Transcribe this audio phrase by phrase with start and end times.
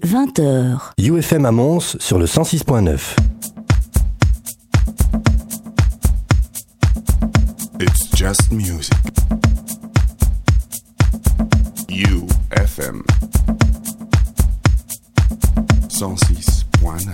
[0.00, 0.94] 20h.
[0.96, 3.14] UFM à Mons sur le 106.9.
[7.78, 8.96] It's just music.
[11.90, 13.02] UFM
[15.90, 17.12] 106.9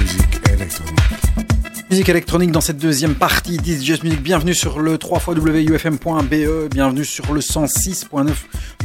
[0.00, 1.65] Musique électronique.
[1.88, 4.20] Musique électronique dans cette deuxième partie d'Is Just Music.
[4.20, 8.28] Bienvenue sur le 3xwufm.be, bienvenue sur le 106.9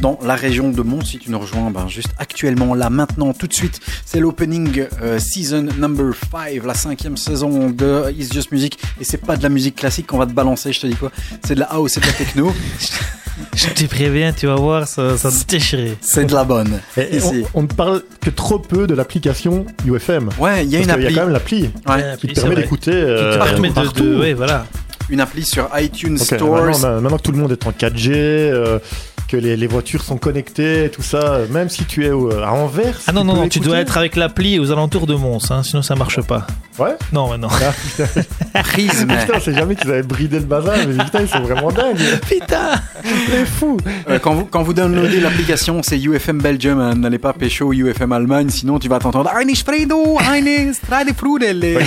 [0.00, 1.04] dans la région de Mons.
[1.04, 5.18] Si tu nous rejoins ben, juste actuellement, là, maintenant, tout de suite, c'est l'opening euh,
[5.18, 8.78] season number 5, la cinquième saison de Is Just Music.
[9.00, 11.10] Et c'est pas de la musique classique qu'on va te balancer, je te dis quoi
[11.44, 12.52] C'est de la house, c'est de la techno.
[13.54, 15.96] Je te préviens, tu vas voir, ça, ça te déchirer.
[16.00, 16.80] c'est de la bonne.
[16.96, 17.44] Et Ici.
[17.54, 20.30] on, on ne parle que trop peu de l'application UFM.
[20.38, 21.14] Ouais, il y a une qu'il y a appli.
[21.14, 24.02] quand même l'appli Ouais, qui te permet d'écouter Qui te euh, permet de, partout.
[24.02, 24.66] de- ouais, voilà.
[25.10, 26.64] une appli sur iTunes Ok, Stores.
[26.66, 28.78] maintenant, maintenant que tout le monde est en 4G, euh,
[29.32, 33.00] que les, les voitures sont connectées, tout ça, même si tu es au- à Anvers.
[33.06, 35.80] Ah non, non, non, tu dois être avec l'appli aux alentours de Mons, hein, sinon
[35.80, 36.46] ça marche pas.
[36.78, 37.48] Ouais Non, mais non.
[37.50, 37.72] Ah,
[38.62, 41.96] putain, putain, c'est jamais qu'ils avaient bridé le bazar, mais putain, ils sont vraiment dingues.
[42.28, 42.72] Putain
[43.30, 43.78] C'est fou.
[44.10, 48.12] Euh, quand, vous, quand vous downloadez l'application, c'est UFM Belgium, hein, n'allez pas pécho UFM
[48.12, 51.78] Allemagne, sinon tu vas t'entendre Eine Fredo, eine Stradefrudel.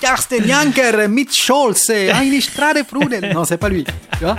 [0.00, 3.32] Karsten Janker, mit Scholz, eine Stradefrudel.
[3.34, 3.82] Non, c'est pas lui.
[3.84, 4.36] Tu vois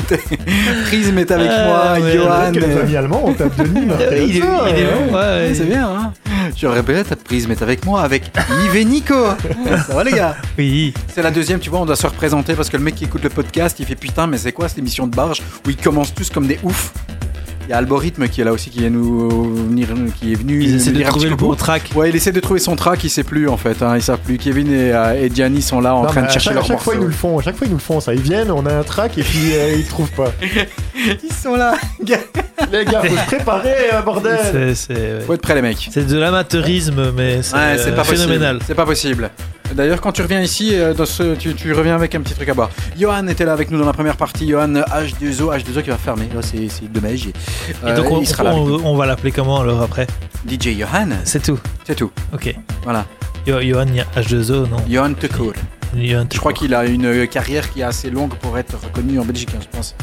[0.86, 1.64] Prism est avec Ah,
[1.98, 2.80] moi, ouais, Johan.
[2.82, 3.92] Amis allemands, on tape de Nîmes.
[4.10, 5.52] il, est- il est bon, ouais, ouais.
[5.54, 6.12] C'est bien, hein
[6.56, 8.24] Je répète, Prism est avec moi, avec
[8.64, 9.14] Yves et Nico.
[9.86, 10.92] Ça va les gars Oui.
[11.14, 13.22] C'est la deuxième, tu vois, on doit se représenter parce que le mec qui écoute
[13.22, 16.14] le podcast, il fait putain, mais c'est quoi cette émission de barge où ils commencent
[16.14, 16.92] tous comme des oufs
[17.70, 19.28] Il y a Algorithme qui est là aussi, qui est, nous,
[19.68, 19.86] venir,
[20.18, 20.60] qui est venu.
[20.60, 21.92] Ils essaient nous de trouver le bon track.
[21.94, 24.18] Ouais, il essaie de trouver son track, il sait plus en fait, hein, ils savent
[24.18, 24.38] plus.
[24.38, 26.66] Kevin et, euh, et Gianni sont là en Non, train de chercher chaque, à leur
[26.66, 27.38] chaque fois, ils nous le font.
[27.38, 28.00] À chaque fois, ils nous le font.
[28.00, 30.32] Ça, ils viennent, on a un track et puis euh, ils trouvent pas.
[31.22, 31.74] Ils sont là
[32.72, 34.36] Les gars, faut se préparer, euh, bordel.
[34.50, 35.20] C'est- C'est ouais.
[35.24, 35.88] Faut être prêt les mecs.
[35.92, 38.56] C'est de l'amateurisme, mais c'est Ouais, c'est euh, pas phénoménal.
[38.56, 38.64] possible.
[38.66, 39.30] C'est pas possible.
[39.74, 42.48] D'ailleurs, quand tu reviens ici, euh, dans ce, tu, tu reviens avec un petit truc
[42.48, 42.70] à boire.
[42.98, 44.48] Johan était là avec nous dans la première partie.
[44.48, 46.28] Johan H2O, H2O qui va fermer.
[46.34, 47.26] Là, c'est c'est dommage.
[47.28, 47.32] Et
[47.84, 48.50] Euh, donc on, il sera là.
[48.50, 50.06] avec on, on va l'appeler comment alors après
[50.48, 51.58] DJ Johan, C'est tout.
[51.86, 52.10] c'est tout.
[52.32, 52.54] Ok.
[52.84, 53.04] Voilà.
[53.46, 53.86] Johan
[54.16, 55.52] H2O, non Johan Tecour.
[55.54, 55.79] Johan
[56.32, 59.24] Je crois qu'il a une euh, carrière qui est assez longue pour être reconnu en
[59.24, 59.94] Belgique, hein, je pense.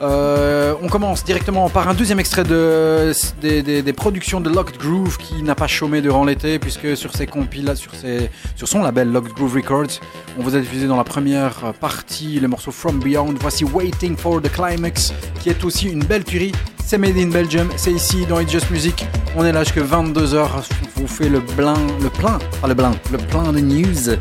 [0.00, 4.78] Euh, on commence directement par un deuxième extrait de, des, des- des productions de Locked
[4.78, 8.82] Groove qui n'a pas chômé durant l'été puisque sur, ses compila- sur, ses, sur son
[8.82, 10.00] label Locked Groove Records,
[10.38, 13.34] on vous a diffusé dans la première partie le morceau From Beyond.
[13.40, 16.52] Voici Waiting for the Climax qui est aussi une belle tuerie.
[16.84, 19.06] C'est Made in Belgium, c'est ici dans It's Just Music.
[19.36, 20.48] On est là jusqu'à 22h.
[20.96, 24.16] On vous fait le plein, le plein, pas le plein, le plein de news.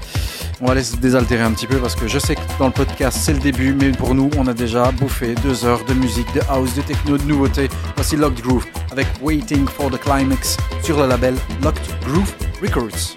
[0.64, 3.18] On va laisser désaltérer un petit peu parce que je sais que dans le podcast
[3.20, 6.42] c'est le début, mais pour nous on a déjà bouffé deux heures de musique, de
[6.50, 7.68] house, de techno, de nouveautés.
[7.96, 11.34] Voici Locked Groove avec Waiting for the Climax sur le label
[11.64, 13.16] Locked Groove Records.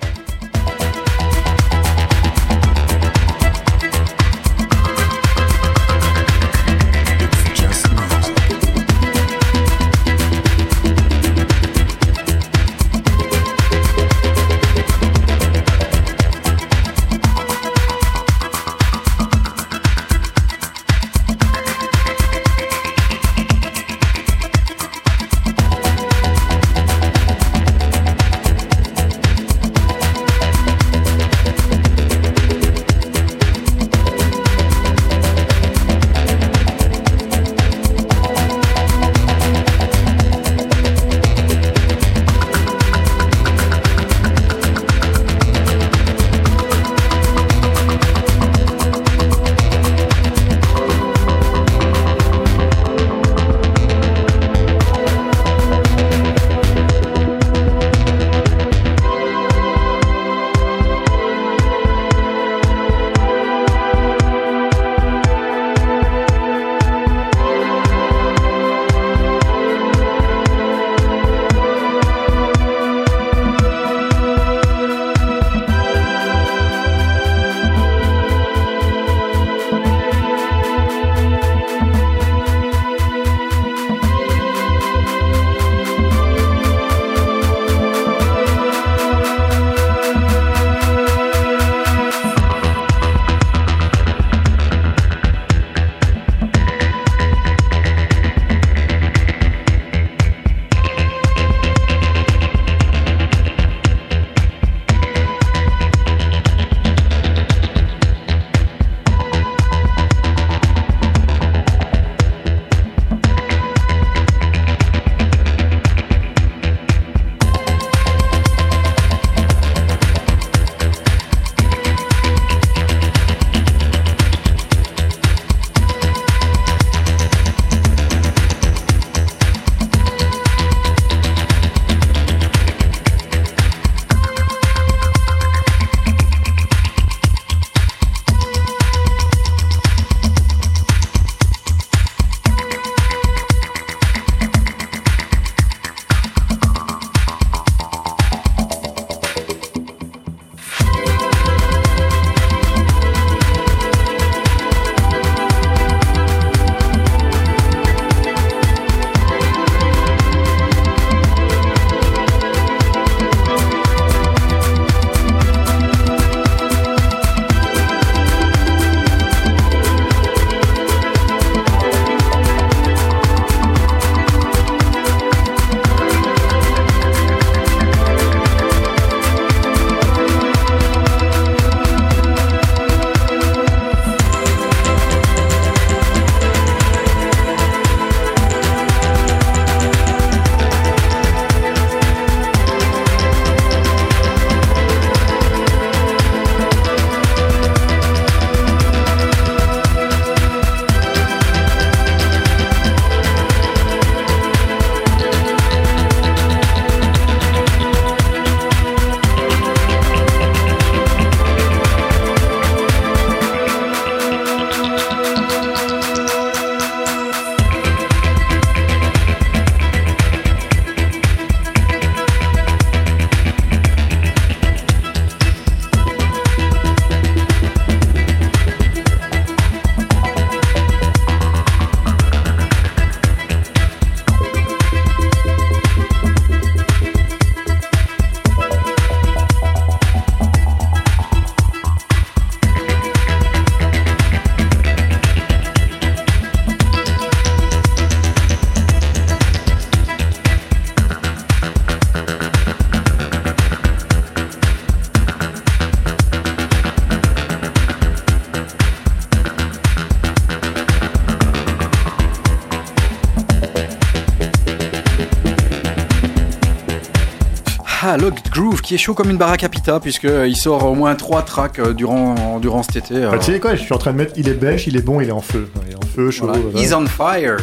[268.06, 271.14] Ah, Locked Groove qui est chaud comme une baraque à pita puisqu'il sort au moins
[271.14, 273.14] 3 tracks euh, durant, durant cet été.
[273.14, 274.94] Bah, alors, tu sais quoi, je suis en train de mettre, il est belge, il
[274.98, 275.70] est bon, il est en feu.
[275.86, 276.44] Il est en feu, chaud.
[276.44, 276.60] voilà.
[276.60, 276.78] voilà.
[276.78, 277.56] He's on fire.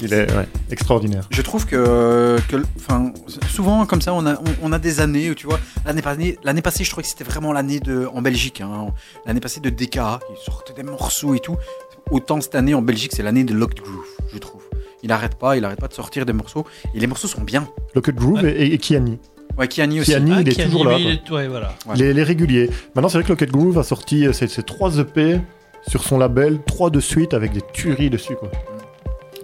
[0.00, 1.28] Il est ouais, extraordinaire.
[1.30, 2.36] Je trouve que,
[3.48, 6.36] souvent comme ça, on a, on, on a des années où tu vois, l'année passée,
[6.42, 8.88] l'année passée, je trouvais que c'était vraiment l'année de, en Belgique, hein,
[9.24, 11.56] l'année passée de DK, ils sortaient des morceaux et tout.
[12.10, 14.62] Autant cette année en Belgique, c'est l'année de Locked Groove, je trouve.
[15.04, 17.68] Il arrête pas, il arrête pas de sortir des morceaux et les morceaux sont bien.
[17.94, 19.20] Locked Groove et, et, et Kiani.
[19.60, 20.10] Ouais, Kiani aussi.
[20.10, 20.96] Kiani, il est qui a toujours là.
[20.98, 21.68] il est- Ouais, voilà.
[21.86, 21.92] Ouais.
[21.96, 22.70] Il, est, il est régulier.
[22.94, 25.40] Maintenant, c'est vrai que Locked Groove a sorti euh, ses, ses trois EP
[25.86, 28.34] sur son label, trois de suite avec des tueries dessus.
[28.36, 28.50] Quoi.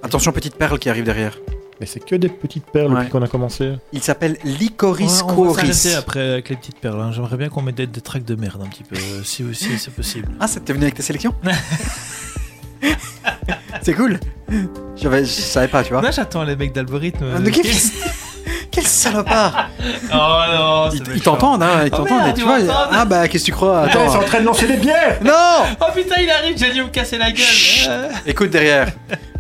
[0.02, 1.38] Attention, petite perle qui arrive derrière.
[1.78, 3.00] Mais c'est que des petites perles Ouais.
[3.00, 3.72] depuis qu'on a commencé.
[3.92, 5.62] Il s'appelle Licorice on va, on va
[5.98, 6.98] après avec les petites perles.
[7.00, 7.12] hein.
[7.12, 9.78] J'aimerais bien qu'on mette des, des tracks de merde un petit peu, euh, si, si
[9.78, 10.28] c'est possible.
[10.40, 11.34] Ah, ça t'es venu avec tes sélections
[13.82, 14.18] C'est cool.
[14.96, 16.02] Je savais pas, tu vois.
[16.02, 17.24] Là, j'attends les mecs d'algorithme.
[17.36, 17.50] Ah, mais
[18.76, 19.68] quel, salopard
[20.12, 22.18] Oh non, Ils, ils t'entendent, hein, ils Oh t'entendent.
[22.22, 22.58] merde, et tu vois,
[22.92, 25.18] ah bah qu'est-ce que tu crois Attends, ils sont en train de lancer des bières
[25.24, 25.32] Non
[25.80, 28.10] Oh putain, il arrive, j'ai dû me casser la gueule.
[28.26, 28.88] Écoute derrière.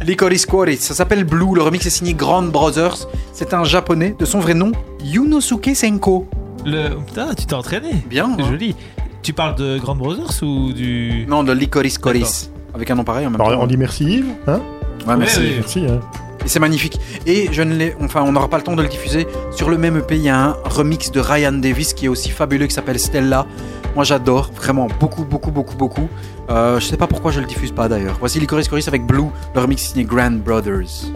[0.04, 1.54] Licorice Quarry, ça s'appelle Blue.
[1.54, 3.08] Le remix est signé Grand Brothers.
[3.32, 4.72] C'est un japonais de son vrai nom,
[5.04, 6.28] Yunosuke Senko.
[6.64, 6.90] Le...
[7.06, 7.90] Putain, tu t'es entraîné.
[8.08, 8.30] Bien.
[8.36, 8.74] C'est hein joli.
[9.22, 11.26] Tu parles de Grand Brothers ou du.
[11.28, 12.50] non, de Licorice Coris.
[12.74, 13.62] Avec un nom pareil en même Alors, temps.
[13.62, 14.26] on dit merci Yves.
[14.46, 14.60] Hein
[15.06, 15.40] Ouais, merci.
[15.56, 15.86] Merci.
[15.88, 16.00] Hein.
[16.46, 17.00] Et c'est magnifique.
[17.26, 19.26] Et je ne l'ai, enfin, on n'aura pas le temps de le diffuser.
[19.50, 22.30] Sur le même EP, il y a un remix de Ryan Davis qui est aussi
[22.30, 23.48] fabuleux, qui s'appelle Stella.
[23.96, 26.08] Moi, j'adore vraiment beaucoup, beaucoup, beaucoup, beaucoup.
[26.48, 28.16] Euh, je sais pas pourquoi je le diffuse pas d'ailleurs.
[28.20, 29.24] Voici Licorice Coris avec Blue,
[29.56, 31.10] le remix signé Grand Brothers.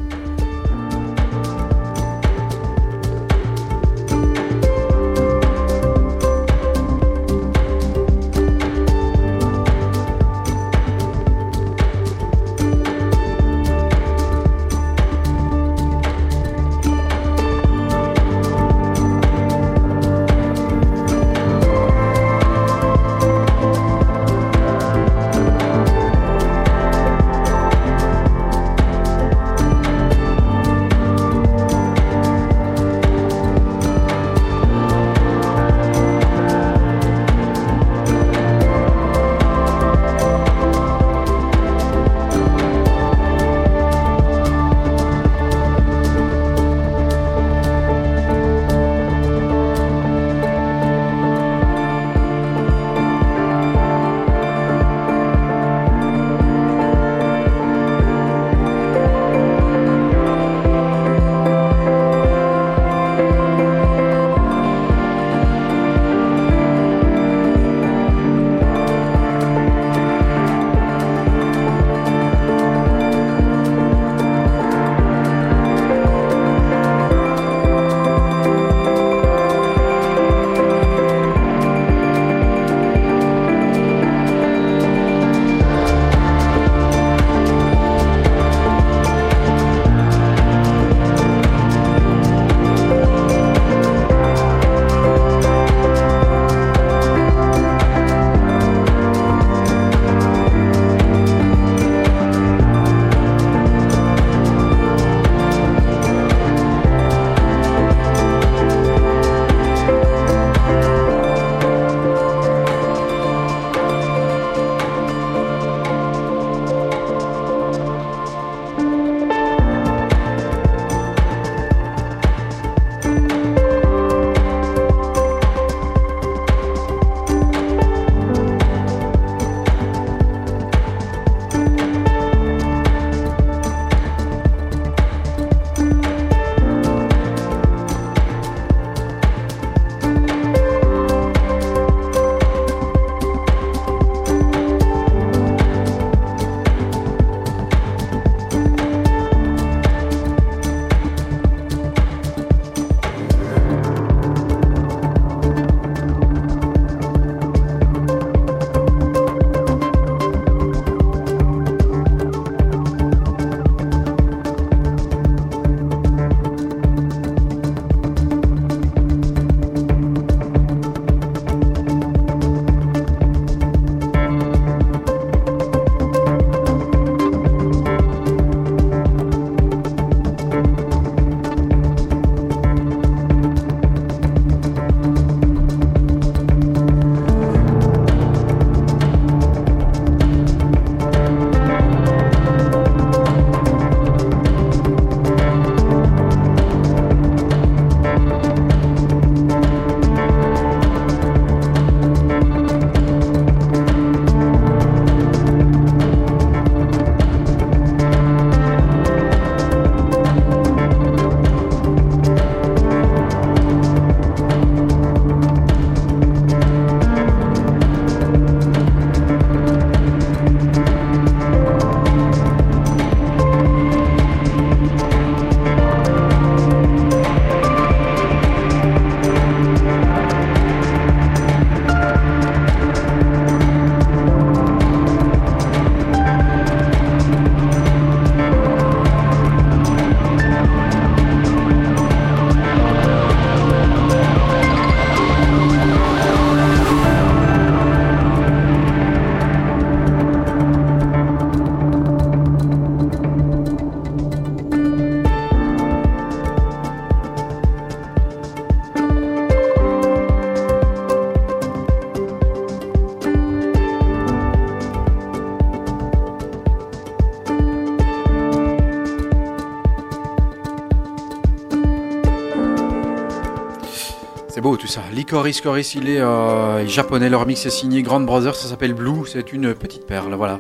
[274.61, 275.01] C'est beau tout ça.
[275.15, 277.31] Licorice Coris, il est euh, japonais.
[277.31, 278.55] Le remix est signé Grand Brothers.
[278.55, 279.27] Ça s'appelle Blue.
[279.27, 280.35] C'est une petite perle.
[280.35, 280.59] Voilà.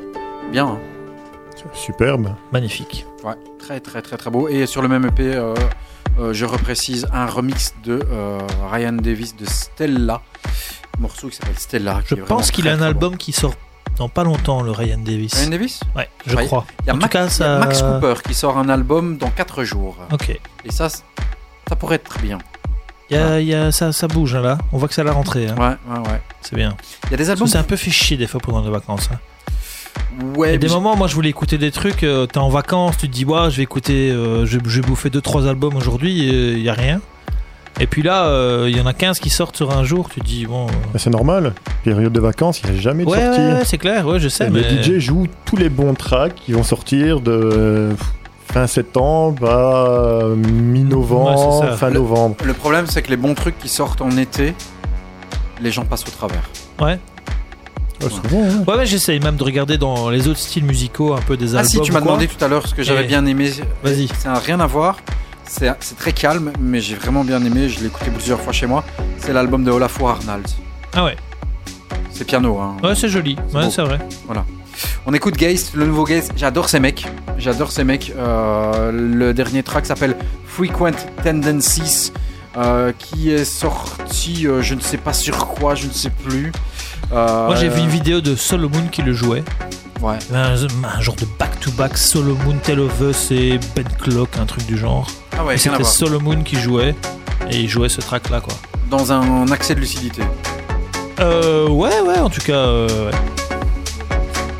[0.50, 0.68] Bien.
[0.68, 0.78] hein.
[1.74, 2.34] Superbe.
[2.50, 3.04] Magnifique.
[3.22, 3.34] Ouais.
[3.58, 4.48] Très, très, très, très beau.
[4.48, 5.52] Et sur le même EP, euh,
[6.18, 8.38] euh, je reprécise un remix de euh,
[8.72, 10.22] Ryan Davis de Stella.
[10.96, 12.00] Un morceau qui s'appelle Stella.
[12.06, 13.52] Je pense qu'il a un album qui sort
[13.98, 15.34] dans pas longtemps, le Ryan Davis.
[15.34, 16.46] Ryan Davis Ouais, je Ouais.
[16.46, 16.64] crois.
[16.84, 17.58] Il y a, en tout cas, y a ça.
[17.58, 19.98] Max Cooper qui sort un album dans 4 jours.
[20.10, 20.30] Ok.
[20.64, 22.38] Et ça, ça pourrait être très bien.
[23.10, 24.58] Il y a, y a- ça, ça bouge hein, là.
[24.72, 25.46] On voit que ça l'a rentré.
[25.48, 25.54] hein.
[25.58, 26.20] Ouais, ouais, ouais.
[26.42, 26.76] C'est bien.
[27.06, 27.48] Il y a des albums.
[27.48, 29.08] c'est un peu fait chier des fois pendant les vacances.
[29.12, 29.18] hein.
[30.36, 32.04] Ouais, Il y a des moments, moi je voulais écouter des trucs.
[32.04, 34.86] euh, T'es en vacances, tu te dis, ouais, je vais écouter, euh, je, je vais
[34.86, 37.00] bouffer 2-3 albums aujourd'hui, et il y a rien.
[37.80, 40.20] Et puis là, euh, il y en a 15 qui sortent sur un jour, tu
[40.20, 40.66] te dis, bon.
[40.66, 41.54] euh, Mais c'est normal.
[41.84, 43.40] Période de vacances, il n'y a jamais de Ouais, sortie.
[43.40, 44.46] ouais, ouais, c'est clair, ouais, je sais.
[44.46, 44.60] Et mais...
[44.62, 47.88] Le DJ joue tous les bons tracks qui vont sortir de
[48.52, 52.36] fin septembre à mi-novembre, Ouais, fin Le- novembre.
[52.44, 54.54] Le problème, c'est que les bons trucs qui sortent en été,
[55.60, 56.48] les gens passent au travers.
[56.80, 56.98] Ouais.
[58.02, 58.64] Ouais, souvent, hein.
[58.66, 61.58] Ouais, ouais, j'essaye même de regarder dans les autres styles musicaux un peu des Ah
[61.58, 61.70] albums.
[61.70, 63.52] si, tu m'as demandé tout à l'heure ce que j'avais Et- bien aimé.
[63.84, 64.08] Vas-y.
[64.08, 64.96] Ça n'a rien à voir.
[65.46, 67.68] C'est très calme, mais j'ai vraiment bien aimé.
[67.68, 68.84] Je l'ai écouté plusieurs fois chez moi.
[69.18, 70.46] C'est l'album de Olafur Arnald.
[70.94, 71.16] Ah ouais,
[72.12, 72.58] C'est piano.
[72.58, 72.76] Hein.
[72.82, 73.36] ouais, c'est joli.
[73.48, 73.98] C'est Ouais, c'est vrai.
[75.06, 76.32] On écoute Geist, le nouveau Geist.
[76.36, 77.06] J'adore ces mecs.
[77.38, 78.12] J'adore ces mecs.
[78.16, 82.12] Euh, le dernier track s'appelle Frequent Tendencies,
[82.56, 86.52] euh, qui est sorti, euh, je ne sais pas sur quoi, je ne sais plus.
[87.10, 89.42] Moi j'ai vu une vidéo de Solomon qui le jouait.
[90.00, 90.16] Ouais.
[90.32, 94.78] Un, un genre de back-to-back Solomon, Tell of Us et Ben Clock, un truc du
[94.78, 95.06] genre.
[95.36, 95.82] Ah ouais, c'était.
[95.84, 96.94] Solomon qui jouait.
[97.50, 98.54] Et il jouait ce track là quoi.
[98.90, 100.22] Dans un accès de lucidité.
[101.20, 103.16] Euh, ouais, ouais, en tout cas, euh, ouais.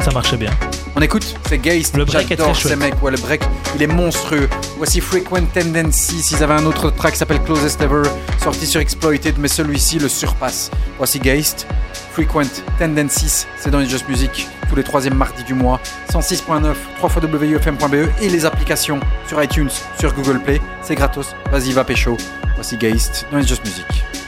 [0.00, 0.50] Ça marchait bien.
[0.97, 1.97] On écoute, c'est Geist.
[1.97, 3.00] Le break est J'adore ces mecs.
[3.02, 3.42] Ouais, le break,
[3.75, 4.49] il est monstrueux.
[4.78, 6.30] Voici Frequent Tendencies.
[6.33, 8.02] Ils avaient un autre track qui s'appelle Closest Ever,
[8.42, 10.71] sorti sur Exploited, mais celui-ci le surpasse.
[10.99, 11.66] Voici Geist.
[12.12, 15.80] Frequent Tendencies, c'est dans les Just Music, tous les troisièmes mardis du mois.
[16.12, 20.61] 106.9, 3 wufm.be E et les applications sur iTunes, sur Google Play.
[20.83, 21.35] C'est gratos.
[21.52, 22.16] Vas-y, va pécho.
[22.57, 24.20] Voici Geist dans les Just Music.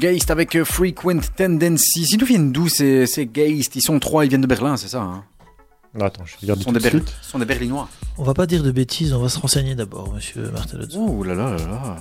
[0.00, 2.08] Geist avec euh, Frequent Tendencies.
[2.12, 3.76] Ils nous viennent d'où ces, ces Geist?
[3.76, 5.24] Ils sont trois, ils viennent de Berlin, c'est ça hein?
[6.00, 7.14] Attends, je regarde Ils sont tout des, de Ber- suite.
[7.20, 7.88] ce sont des Berlinois.
[8.16, 10.98] On va pas dire de bêtises, on va se renseigner d'abord, monsieur Martelotto.
[10.98, 11.96] Ouh là là là là.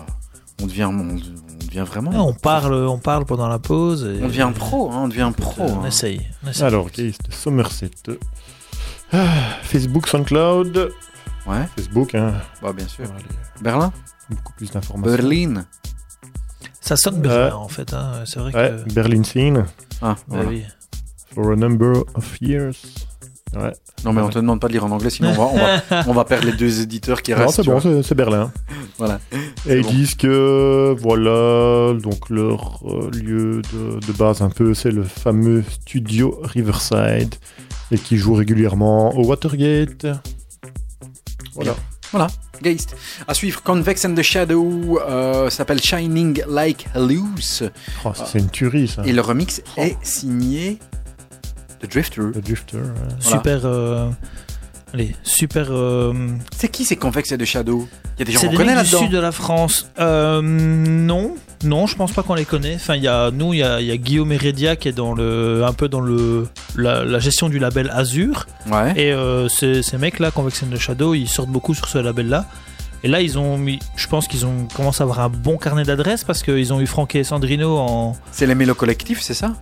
[0.61, 2.11] On devient, on, on devient vraiment.
[2.13, 4.03] Ah, on parle, on parle pendant la pause.
[4.03, 5.63] et- On devient pro, hein, on devient pro.
[5.63, 5.87] On hein.
[5.87, 6.21] essaye.
[6.45, 6.65] on essaye.
[6.67, 7.91] Alors, Geist Somerset.
[9.11, 9.25] Ah,
[9.63, 10.91] Facebook, SoundCloud.
[11.47, 12.33] Ouais, Facebook, hein.
[12.61, 13.05] bah bien sûr.
[13.05, 13.25] Allez,
[13.61, 13.91] Berlin?
[14.29, 15.15] Beaucoup plus d'informations.
[15.17, 15.65] Berlin
[16.89, 17.51] Ça sonne Berlin Ouais.
[17.53, 17.93] en fait.
[17.93, 18.13] hein.
[18.25, 18.93] C'est vrai Ouais, que.
[18.93, 19.65] Berlin Scene.
[20.01, 20.49] Ah, Bah voilà.
[20.49, 20.63] oui.
[21.35, 22.77] For a number of years.
[23.55, 23.71] Ouais.
[24.05, 26.03] Non mais on te demande pas de lire en anglais, sinon on va, on va,
[26.07, 27.55] on va perdre les deux éditeurs qui Non, restent.
[27.57, 28.51] c'est tu bon, c'est c'est Berlin.
[28.97, 29.19] Voilà.
[29.67, 29.89] Et ils bon.
[29.91, 35.63] disent que, voilà, donc leur euh, lieu de, de base un peu, c'est le fameux
[35.69, 37.33] studio Riverside
[37.91, 40.05] et qui joue régulièrement au Watergate.
[41.55, 42.27] Voilà.
[42.61, 42.95] Geist.
[43.27, 47.69] À suivre, Convex and the Shadow euh, s'appelle Shining Like Loose.
[48.05, 49.03] Oh, c'est une tuerie, ça.
[49.05, 50.79] Et le remix est signé
[51.81, 52.21] de Drifter.
[52.35, 52.77] Le Drifter.
[52.77, 52.83] ouais.
[53.21, 53.37] Voilà.
[53.37, 53.61] Super.
[53.65, 54.09] euh,
[54.93, 55.67] Allez, super.
[55.69, 56.13] euh,
[56.55, 57.87] C'est qui ces Convex and the Shadow?
[58.17, 58.99] Il y a des gens C'est qu'on connaît mecs du là-dedans.
[59.03, 59.89] sud de la France.
[59.99, 62.75] Euh, non, non, je pense pas qu'on les connaît.
[62.75, 64.93] Enfin, il y a nous, il y a, il y a Guillaume Heredia qui est
[64.93, 68.45] dans le, un peu dans le la, la gestion du label Azur.
[68.71, 68.93] Ouais.
[68.95, 72.45] Et euh, ces, ces mecs-là, Convex and the Shadow, ils sortent beaucoup sur ce label-là.
[73.03, 75.83] Et là, ils ont mis, je pense qu'ils ont commencé à avoir un bon carnet
[75.83, 78.15] d'adresses parce qu'ils ont eu Franck et Sandrino en.
[78.31, 79.53] C'est les Mélo Collectif, c'est ça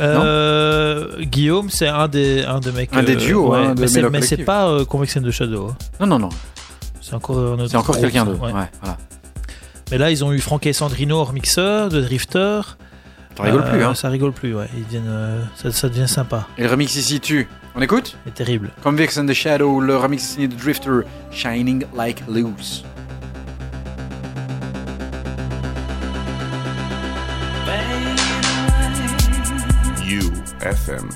[0.00, 2.90] Euh, Guillaume, c'est un des, un des mecs.
[2.94, 5.68] Un des duos, hein, de mais c'est, pas euh, the Shadow.
[5.70, 5.76] hein.
[6.00, 6.28] Non, non, non.
[7.00, 8.40] C'est encore encore quelqu'un d'autre.
[8.42, 8.52] ouais.
[8.52, 8.70] Ouais.
[8.80, 8.98] voilà.
[9.90, 12.60] Mais là, ils ont eu Franck et Sandrino hors mixeur, de Drifter.
[13.38, 13.94] Rigoles Euh, plus, hein.
[13.94, 14.68] Ça rigole plus, ouais.
[14.76, 17.46] Ils viennent, euh, ça, ça devient sympa Et le remix ici tue.
[17.76, 18.16] On écoute?
[18.26, 18.70] Et terrible.
[18.82, 22.84] Convex and the Shadow, le remix signé de Drifter, Shining Like Loose.
[30.08, 31.08] UFM.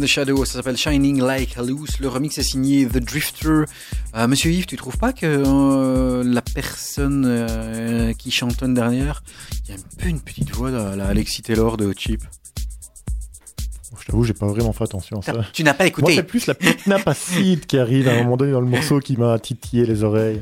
[0.00, 2.00] The Shadow, ça s'appelle Shining Like a Loose.
[2.00, 3.64] Le remix est signé The Drifter.
[4.14, 9.22] Euh, Monsieur Yves, tu trouves pas que euh, la personne euh, qui chantonne derrière,
[9.64, 12.22] il y a un peu une petite voix de la Alexis Taylor de Chip?
[14.00, 15.34] Je t'avoue, j'ai pas vraiment fait attention à ça.
[15.52, 18.22] Tu n'as pas Moi, écouté c'est plus la petite nappe acide qui arrive à un
[18.22, 20.40] moment donné dans le morceau qui m'a titillé les oreilles.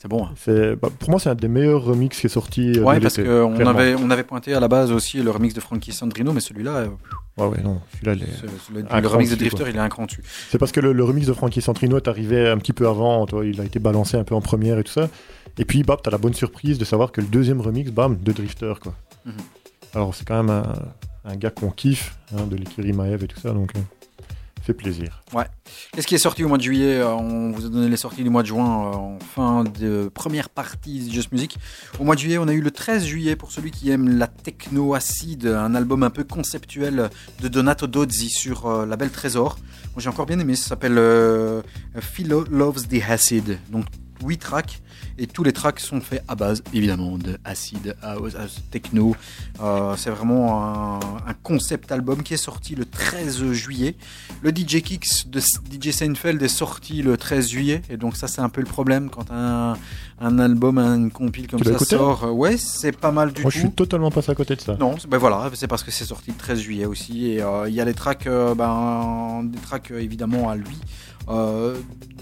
[0.00, 0.26] C'est bon.
[0.26, 0.74] hein.
[0.80, 2.72] Bah, pour moi, c'est un des meilleurs remix qui est sorti.
[2.78, 5.60] euh, Ouais, parce qu'on avait, on avait pointé à la base aussi le remix de
[5.60, 6.88] Frankie Sandrino, mais celui-là, euh,
[7.36, 7.80] Ouais, ouais, non.
[8.04, 8.14] Celui-là,
[9.00, 9.70] le, remix de Drifter, quoi.
[9.70, 10.22] il est un cran dessus.
[10.50, 13.26] C'est parce que le, le remix de Frankie Santino est arrivé un petit peu avant,
[13.26, 15.08] toi, il a été balancé un peu en première et tout ça.
[15.58, 18.32] Et puis, bam, t'as la bonne surprise de savoir que le deuxième remix, bam, de
[18.32, 18.94] Drifter, quoi.
[19.26, 19.32] Mhm.
[19.94, 20.72] Alors, c'est quand même un,
[21.24, 23.80] un gars qu'on kiffe, hein, de l'Ikiri Maev et tout ça, donc, euh,
[24.68, 25.22] fait plaisir.
[25.92, 28.22] Qu'est-ce qui est sorti au mois de juillet Euh, On vous a donné les sorties
[28.22, 31.56] du mois de juin euh, en fin de première partie de Just Music.
[31.98, 34.26] Au mois de juillet, on a eu le 13 juillet pour celui qui aime la
[34.26, 37.08] techno acide, un album un peu conceptuel
[37.40, 39.58] de Donato Dozzi sur euh, label Trésor.
[39.96, 41.62] J'ai encore bien aimé, ça s'appelle euh,
[42.00, 43.58] Philo Loves the Acid.
[43.70, 43.86] Donc
[44.24, 44.80] 8 tracks
[45.18, 49.14] et tous les tracks sont faits à base évidemment de acid house, house, techno.
[49.62, 53.96] Euh, c'est vraiment un, un concept album qui est sorti le 13 juillet.
[54.42, 58.40] Le DJ Kicks de DJ Seinfeld est sorti le 13 juillet, et donc ça c'est
[58.40, 59.76] un peu le problème quand un,
[60.20, 62.24] un album, un compile comme Tu ça sort.
[62.24, 63.56] Euh, Ouais, c'est pas mal du Moi, tout.
[63.56, 64.76] je suis totalement passé à côté de ça.
[64.78, 67.74] Non, ben voilà, c'est parce que c'est sorti le 13 juillet aussi, et euh, il
[67.74, 70.76] y a les tracks, ben, des tracks évidemment à lui,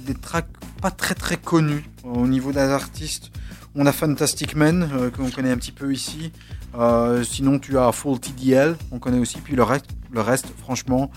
[0.06, 0.48] des tracks
[0.80, 3.30] pas très très connus au niveau des artistes.
[3.74, 6.32] On a Fantastic Man, euh, qu'on connaît un petit peu ici.
[6.78, 9.38] Euh, sinon, tu as Full TDL, on connaît aussi.
[9.38, 11.10] Puis le reste, le reste franchement,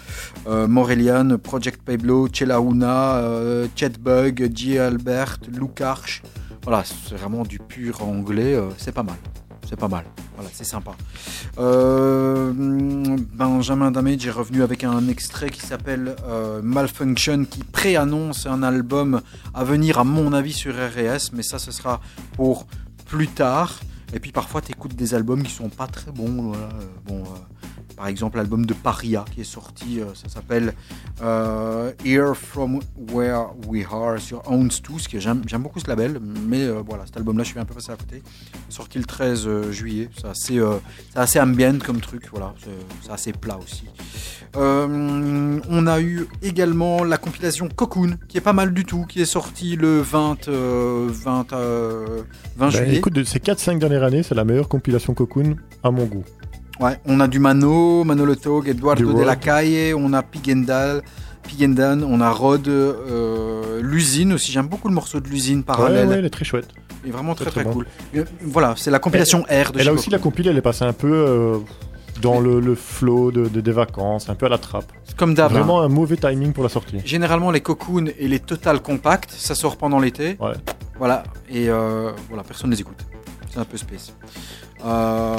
[0.48, 4.78] euh, Morelian, Project Pablo, Chelauna, euh, Chetbug, J.
[4.78, 5.82] Albert, Luke.
[6.64, 8.56] Voilà, c'est vraiment du pur anglais.
[8.56, 9.16] euh, c'est pas mal.
[9.70, 10.06] C'est pas mal.
[10.36, 10.92] Voilà, c'est sympa.
[11.60, 12.52] Euh,
[13.34, 19.22] Benjamin Damage est revenu avec un extrait qui s'appelle euh, Malfunction, qui préannonce un album
[19.54, 22.02] à venir, à mon avis, sur RS, mais ça, ce sera
[22.34, 22.66] pour
[23.06, 23.80] plus tard.
[24.12, 26.42] Et puis parfois, tu écoutes des albums qui sont pas très bons.
[26.52, 26.64] voilà.
[26.64, 26.70] Euh,
[27.06, 27.24] Bon,
[27.96, 30.74] par exemple, l'album de Paria qui est sorti, euh, ça s'appelle
[31.22, 32.80] euh, Here From
[33.12, 37.06] Where We Are sur Owns 2, ce que j'aime beaucoup ce label, mais euh, voilà,
[37.06, 38.24] cet album-là, je suis un peu passé à côté.
[38.70, 40.62] Sorti le 13 euh, juillet, c'est assez,
[41.16, 42.54] assez ambient comme truc, voilà,
[43.04, 43.84] c'est assez plat aussi.
[44.56, 49.22] Euh, on a eu également la compilation Cocoon, qui est pas mal du tout, qui
[49.22, 52.24] est sortie le 20, euh, 20, euh,
[52.58, 52.96] 20 Bah, juillet.
[52.98, 56.24] écoute, de ces 4-5 dernières années, c'est la meilleure compilation Cocoon à mon goût.
[56.80, 59.40] Ouais, on a du Mano, Manolo Tog, Eduardo Du de la Rod.
[59.42, 61.02] Caille, on a Pigendal,
[61.48, 64.52] Pigendan, on a Rod, euh, l'usine aussi.
[64.52, 66.08] J'aime beaucoup le morceau de l'usine parallèle.
[66.08, 66.70] ouais, elle est très chouette.
[67.04, 67.86] Il est vraiment très Très, très, très cool.
[68.16, 70.86] Euh, Voilà, c'est la compilation R de Et là aussi, la compile, elle est passée
[70.86, 71.58] un peu euh,
[72.22, 74.92] dans le, le flow de, de- des vacances, un peu à la trappe.
[75.18, 75.52] Comme d'hab.
[75.52, 75.56] hein.
[75.56, 76.98] Vraiment un mauvais timing pour la sortie.
[77.06, 80.38] Généralement, les Cocoon et les Total Compact, ça sort pendant l'été.
[80.40, 80.54] Ouais.
[80.98, 82.98] Voilà, et euh, voilà, personne ne les écoute.
[83.52, 84.14] C'est un peu space.
[84.86, 85.39] Euh,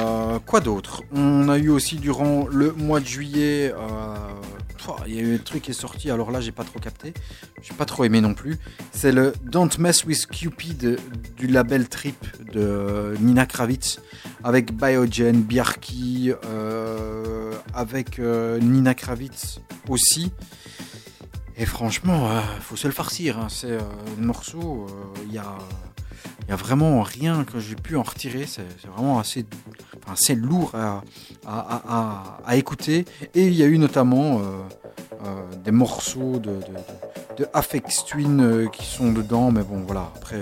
[0.51, 5.21] quoi d'autre On a eu aussi durant le mois de juillet, euh, il y a
[5.21, 7.13] eu un truc qui est sorti, alors là j'ai pas trop capté,
[7.61, 8.59] j'ai pas trop aimé non plus.
[8.91, 10.99] C'est le Don't Mess with Cupid
[11.37, 12.17] du label Trip
[12.51, 14.01] de Nina Kravitz
[14.43, 20.33] avec Biogen, Bjarki, euh, avec euh, Nina Kravitz aussi.
[21.55, 22.27] Et franchement,
[22.59, 23.39] faut se le farcir.
[23.39, 23.47] hein.
[23.49, 23.77] C'est
[24.17, 24.87] le morceau,
[25.27, 25.57] il y a.
[26.47, 28.45] Il y a vraiment rien que j'ai pu en retirer.
[28.45, 30.73] C'est vraiment assez, lourd
[31.45, 33.05] à, écouter.
[33.35, 34.41] Et il y a eu notamment euh,
[35.25, 39.51] euh, des morceaux de, de, de, Aphex Twin euh, qui sont dedans.
[39.51, 40.11] Mais bon, voilà.
[40.15, 40.41] Après,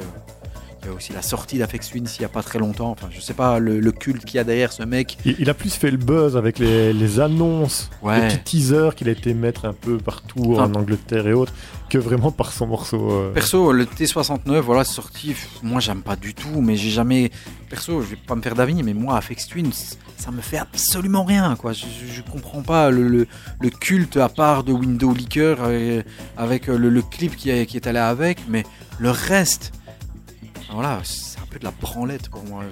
[0.83, 2.91] il y a aussi la sortie d'Aphex Twin s'il n'y a pas très longtemps.
[2.91, 5.17] Enfin, je sais pas le, le culte qu'il y a derrière ce mec.
[5.25, 8.21] Il, il a plus fait le buzz avec les, les annonces, Ouais.
[8.21, 11.53] les petits teasers qu'il a été mettre un peu partout Enfin- en Angleterre et autres,
[11.89, 13.11] que vraiment par son morceau.
[13.11, 13.31] euh.
[13.33, 15.35] Perso, le T69, voilà, sorti.
[15.63, 17.31] Moi, j'aime pas du tout, mais j'ai jamais.
[17.69, 19.69] Perso, je vais pas me faire d'avis, mais moi, Afex Twin,
[20.17, 21.73] ça me fait absolument rien, quoi.
[21.73, 23.27] Je, je- comprends pas le, le-
[23.59, 26.01] le culte à part de Window Leaker euh,
[26.37, 28.63] avec le, le clip qui est allé avec, mais
[28.99, 29.71] le reste,
[30.71, 32.63] voilà, c'est un peu de la branlette pour moi.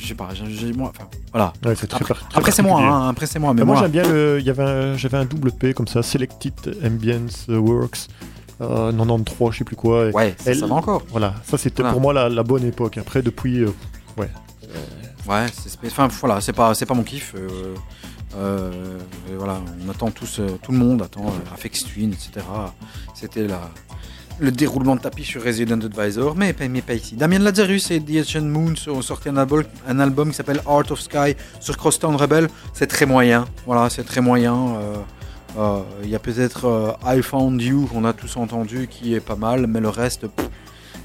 [0.00, 1.52] Je, sais pas, j'ai- moi, enfin, voilà.
[1.64, 1.92] Ouais, c'est
[2.34, 4.38] Après, c'est moi, hein, après c'est moi, mais moi, moi, j'aime bien le.
[4.40, 8.08] il y avait un- J'avais un double P comme ça, Selected Ambience Works,
[8.60, 10.06] euh, 93, je sais plus quoi.
[10.06, 11.02] et ouais, ça, Elle- ça va encore.
[11.10, 11.92] Voilà, ça c'était Voilà.
[11.92, 12.98] pour moi la, la bonne époque.
[12.98, 13.60] Après, depuis.
[13.62, 13.70] euh,
[15.26, 17.34] Ouais, c'est spé- enfin voilà, c'est pas c'est pas mon kiff.
[17.34, 17.74] euh,
[18.36, 18.98] euh,
[19.38, 22.44] voilà, on attend tous, tout le monde attend Afex Twin, etc.
[23.14, 23.60] C'était la
[24.40, 27.14] le déroulement de tapis sur Resident Advisor, mais, pas- ici.
[27.16, 31.36] Damien Lazarus et The Ancient Moon ont sorti un album, qui s'appelle Art of Sky
[31.60, 32.48] sur Crosstown Rebel.
[32.72, 34.54] C'est très moyen, voilà, c'est très moyen.
[34.76, 34.96] euh,
[35.56, 39.20] Euh, Il y a peut-être euh, I Found You qu'on a tous entendu qui est
[39.20, 40.26] pas mal, mais le reste,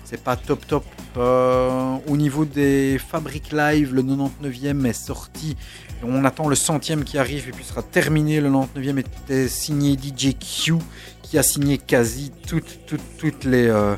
[0.09, 0.83] c'est pas top top.
[1.17, 5.55] Euh, au niveau des fabriques live, le 99e est sorti.
[6.01, 8.41] On attend le centième qui arrive et puis sera terminé.
[8.41, 10.75] Le 99e était signé DJ Q
[11.21, 13.95] qui a signé quasi toutes, toutes, toutes les, euh,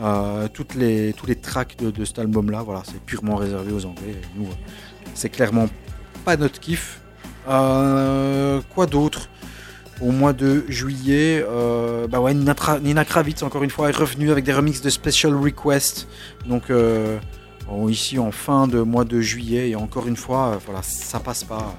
[0.00, 2.62] euh, toutes les, tous les tracks de, cet album-là.
[2.62, 4.16] Voilà, c'est purement réservé aux Anglais.
[4.34, 4.48] Nous,
[5.14, 5.68] c'est clairement
[6.24, 7.00] pas notre kiff.
[7.46, 9.28] Quoi d'autre?
[10.00, 14.44] Au mois de juillet, euh, bah ouais, Nina, Kravitz, encore une fois, est revenue avec
[14.44, 16.08] des remixes de Special Request.
[16.46, 17.18] Donc, euh,
[17.88, 21.44] ici, en fin de mois de juillet, et encore une fois, euh, voilà, ça passe
[21.44, 21.74] pas.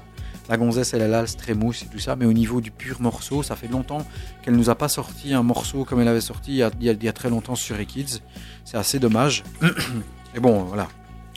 [0.49, 3.55] La gonzesse, elle est là, et tout ça, mais au niveau du pur morceau, ça
[3.55, 4.05] fait longtemps
[4.41, 7.29] qu'elle nous a pas sorti un morceau comme elle avait sorti il y a, très
[7.29, 8.19] longtemps sur Kids.
[8.65, 9.43] C'est assez dommage.
[10.35, 10.87] Et bon, voilà,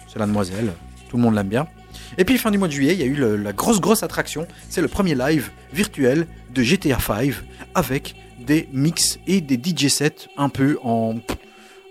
[0.08, 0.72] c'est la demoiselle,
[1.08, 1.68] tout le monde l'aime bien.
[2.18, 4.02] Et puis fin du mois de juillet, il y a eu le- la grosse grosse
[4.02, 7.32] attraction, c'est le premier live virtuel de GTA 5
[7.74, 8.14] avec
[8.46, 11.16] des mix et des DJ sets un peu en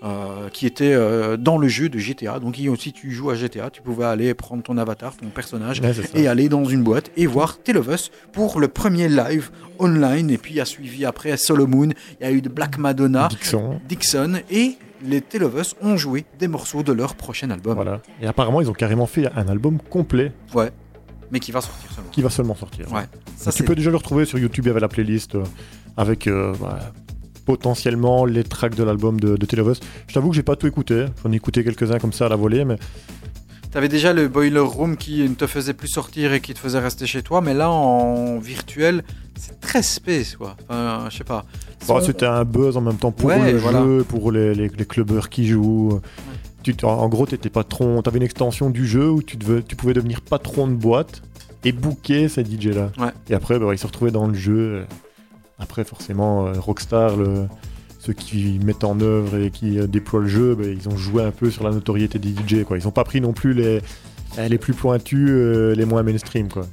[0.04, 2.38] euh, qui étaient euh, dans le jeu de GTA.
[2.38, 5.92] Donc si tu joues à GTA, tu pouvais aller prendre ton avatar, ton personnage Ouais,
[6.14, 10.30] et aller dans une boîte et voir Tale of Us pour le premier live online.
[10.30, 11.88] Et puis il y a suivi après Solomon,
[12.20, 13.80] il y a eu de Black Madonna, Dixon.
[13.88, 17.74] Dixon et les Tale of Us ont joué des morceaux de leur prochain album.
[17.74, 18.00] Voilà.
[18.20, 20.70] Et apparemment, ils ont carrément fait un album complet Ouais.
[21.30, 22.10] Mais qui va sortir seulement.
[22.10, 22.92] qui va seulement sortir.
[22.92, 23.02] Ouais.
[23.36, 25.42] Ça, tu peux déjà le retrouver sur YouTube, il y avait la playlist euh,
[25.96, 26.92] avec euh, voilà,
[27.44, 29.80] potentiellement les tracks de l'album de, de Tale of Us.
[30.06, 32.36] Je t'avoue que j'ai pas tout écouté, j'en ai écouté quelques-uns comme ça à la
[32.36, 32.76] volée, mais
[33.76, 36.78] T'avais déjà le Boiler Room qui ne te faisait plus sortir et qui te faisait
[36.78, 39.04] rester chez toi, mais là en virtuel,
[39.38, 40.56] c'est très space quoi.
[40.66, 41.44] Enfin, je sais pas.
[41.86, 43.82] bon, On- c'était un buzz en même temps pour Ouais, le voilà.
[43.82, 46.00] jeu, pour les, les, les clubbers qui jouent.
[46.62, 49.76] Tu, en- en gros, t'étais patron, t'avais une extension du jeu où tu, devais, tu
[49.76, 51.20] pouvais devenir patron de boîte
[51.62, 52.90] et booker ces DJ là.
[52.96, 53.10] Ouais.
[53.28, 54.86] Et après, bah, ils se retrouvaient dans le jeu.
[55.58, 57.46] Après, forcément, euh, Rockstar, le-
[58.06, 61.24] ceux qui mettent en œuvre et qui euh, déploient le jeu, bah, ils ont joué
[61.24, 62.64] un peu sur la notoriété des DJ.
[62.70, 63.80] Ils n'ont pas pris non plus les,
[64.48, 66.48] les plus pointus, euh, les moins mainstream.
[66.48, 66.66] Quoi.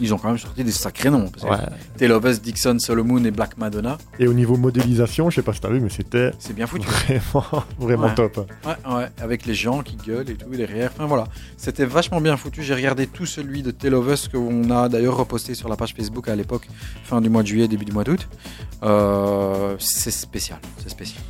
[0.00, 1.28] Ils ont quand même sorti des sacrés noms.
[1.28, 1.66] Parce Ouais.
[1.96, 5.52] Tale of Us, Dixon, Solomon et Black Madonna, Et au niveau modélisation, je sais pas
[5.52, 6.86] si t'as vu, mais c'était c'est bien foutu.
[6.88, 8.14] vraiment, vraiment Ouais.
[8.14, 8.50] top.
[8.64, 10.90] Ouais, ouais, avec les gens qui gueulent et tout derrière.
[10.94, 11.24] Enfin voilà,
[11.56, 12.62] c'était vachement bien foutu.
[12.62, 15.94] J'ai regardé tout celui de Tale of Us qu'on a d'ailleurs reposté sur la page
[15.94, 16.68] Facebook à l'époque,
[17.04, 18.28] fin du mois de juillet, début du mois d'août.
[18.82, 21.22] Euh, c'est spécial, c'est spécial.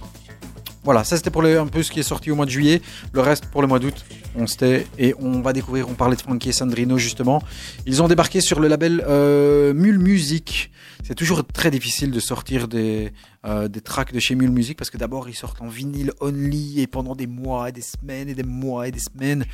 [0.85, 2.81] Voilà, ça c'était pour le- un peu ce qui est sorti au mois de juillet.
[3.13, 4.05] Le reste pour le mois d'août,
[4.37, 5.89] on se tait et on va découvrir.
[5.89, 7.43] On parlait de Frankie et Sandrino justement.
[7.87, 10.71] Ils ont débarqué sur le label euh, Mule Music.
[11.05, 13.13] C'est toujours très difficile de sortir des,
[13.47, 16.81] euh, des tracks de chez Mule Music parce que d'abord ils sortent en vinyle only
[16.81, 19.45] et pendant des mois et des semaines et des mois et des semaines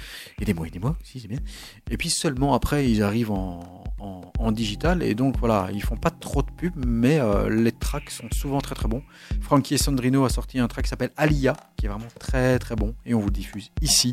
[0.40, 1.38] et des mois et des mois aussi c'est bien.
[1.90, 3.83] Et puis seulement après ils arrivent en,
[4.38, 8.10] en, digital et donc voilà ils font pas trop de pub mais euh, les tracks
[8.10, 9.02] sont souvent très très bons.
[9.40, 12.94] Frankie Sandrino a sorti un track qui s'appelle Alia qui est vraiment très très bon
[13.06, 14.12] et on vous diffuse ici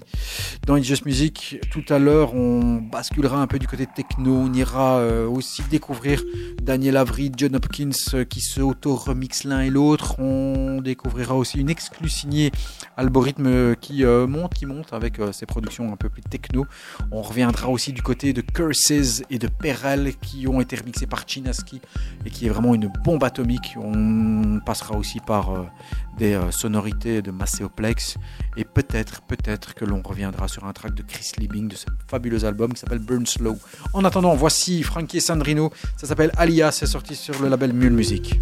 [0.66, 1.60] dans It's Just Music.
[1.70, 6.24] Tout à l'heure on basculera un peu du côté techno, on ira euh, aussi découvrir
[6.62, 10.18] Daniel Avery, John Hopkins euh, qui se auto-remix l'un et l'autre.
[10.20, 12.52] On découvrira aussi une exclue signée
[12.96, 16.66] Algorithme qui monte, qui monte avec ses productions un peu plus techno.
[17.12, 19.48] On reviendra aussi du côté de Curses et de
[20.22, 21.82] Qui ont été remixés par Chinaski
[22.26, 23.76] et qui est vraiment une bombe atomique.
[23.78, 25.64] On passera aussi par euh,
[26.18, 28.18] des euh, sonorités de Macéoplex
[28.58, 32.46] et peut-être, peut-être que l'on reviendra sur un track de Chris Liebing de ce fabuleux
[32.46, 33.58] album qui s'appelle Burn Slow.
[33.94, 35.72] En attendant, voici Frankie Sandrino.
[35.98, 38.40] Ça s'appelle Alia, c'est sorti sur le label Mule Music.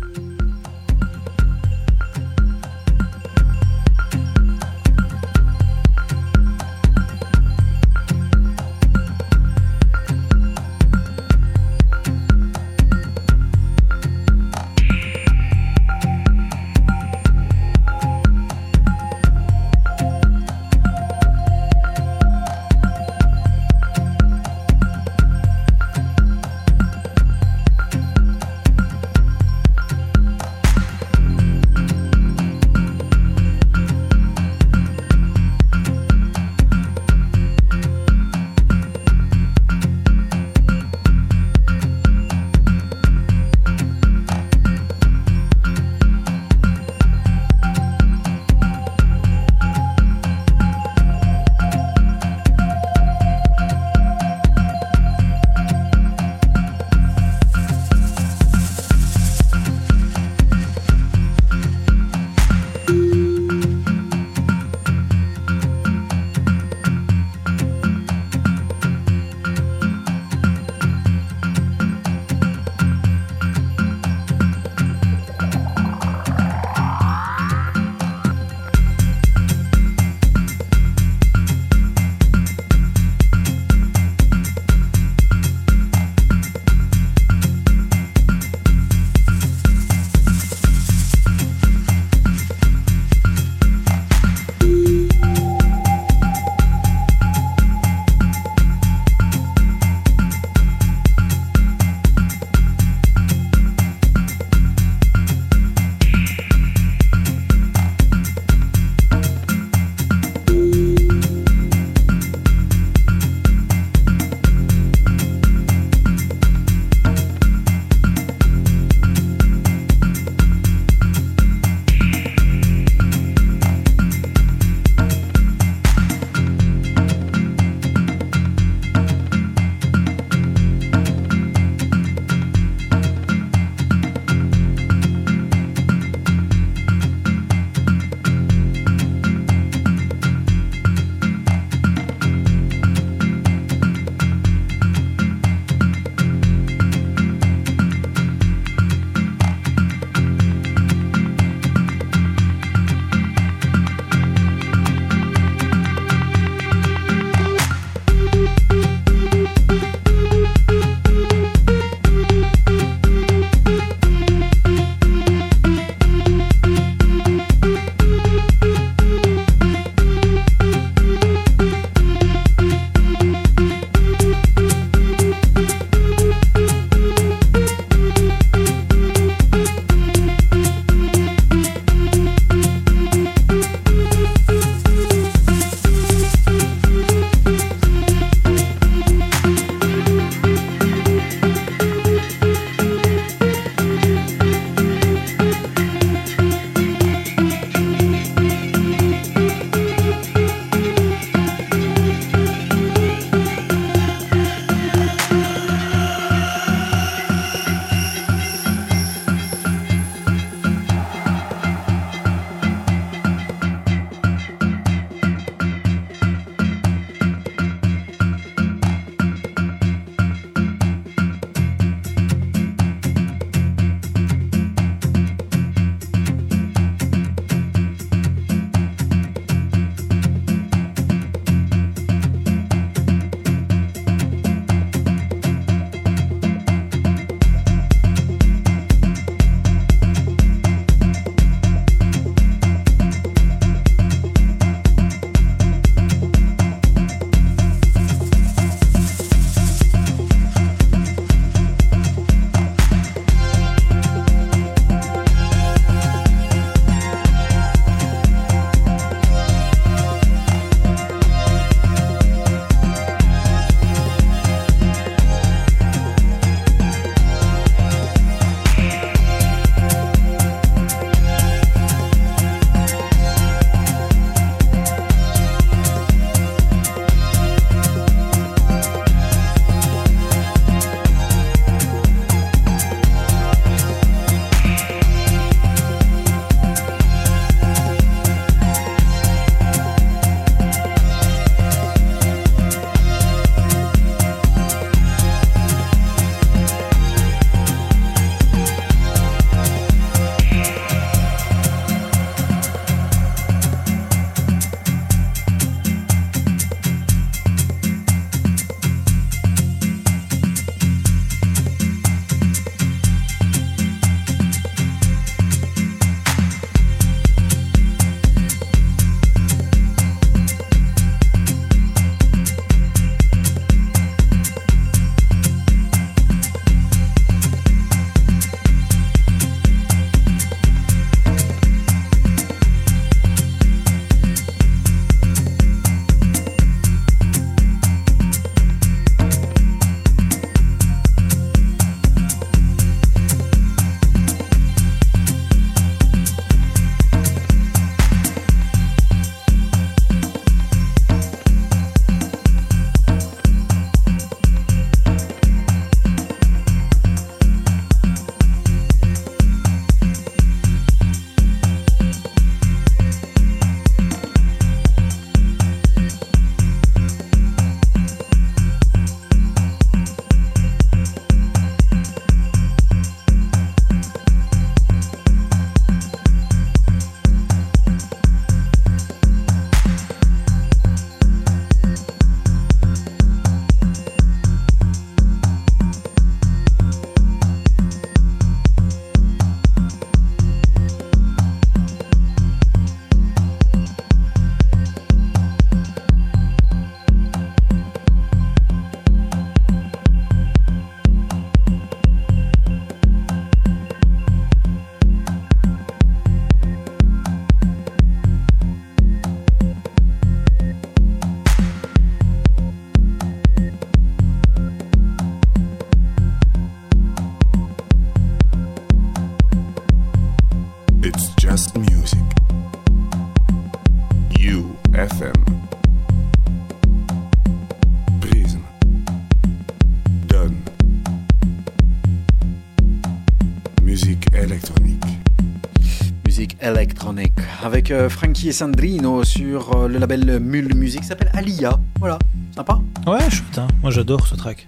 [437.90, 441.80] Avec euh, Frankie et Sandrino sur euh, le label Mule Music, s'appelle Alia.
[442.00, 442.20] Voilà,
[442.56, 442.80] sympa.
[443.08, 443.68] Ouais, chouette, hein.
[443.82, 444.66] moi j'adore ce track.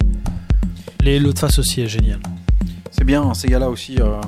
[1.02, 2.20] Les l'autre face aussi est génial.
[2.90, 4.20] C'est bien, ces gars-là aussi, euh,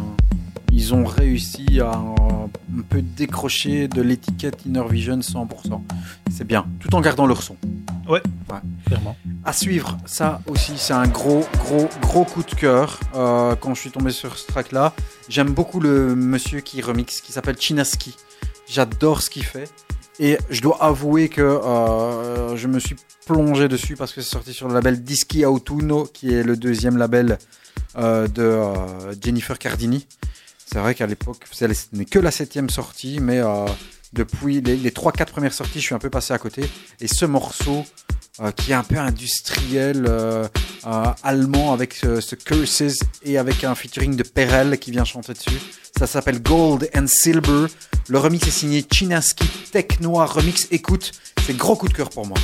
[0.72, 5.82] ils ont réussi à euh, un peu décrocher de l'étiquette Inner Vision 100%.
[6.32, 7.58] C'est bien, tout en gardant leur son.
[8.86, 9.16] Clairement.
[9.46, 13.80] À suivre, ça aussi, c'est un gros, gros, gros coup de cœur euh, quand je
[13.80, 14.94] suis tombé sur ce track-là.
[15.30, 18.16] J'aime beaucoup le monsieur qui remixe, qui s'appelle Chinaski.
[18.74, 19.72] J'adore ce qu'il fait.
[20.20, 22.96] Et je dois avouer que euh, je me suis
[23.28, 26.98] plongé dessus parce que c'est sorti sur le label Dischi Autunno, qui est le deuxième
[26.98, 27.38] label
[27.98, 28.74] euh, de euh,
[29.22, 30.08] Jennifer Cardini.
[30.66, 33.42] C'est vrai qu'à l'époque, ce n'est que la septième sortie, mais
[34.14, 36.64] depuis les, les 3-4 premières sorties, je suis un peu passé à côté.
[37.02, 37.86] Et ce morceau,
[38.40, 40.48] euh, qui est un peu industriel, euh,
[40.88, 45.60] euh, allemand, avec ce, Curses et avec un featuring de Perel qui vient chanter dessus.
[45.96, 47.68] Ça s'appelle Gold and Silver.
[48.08, 50.68] Le remix est signé Chinaski Tech Noir Remix.
[50.72, 51.12] Écoute,
[51.46, 52.38] c'est gros coup de cœur pour moi.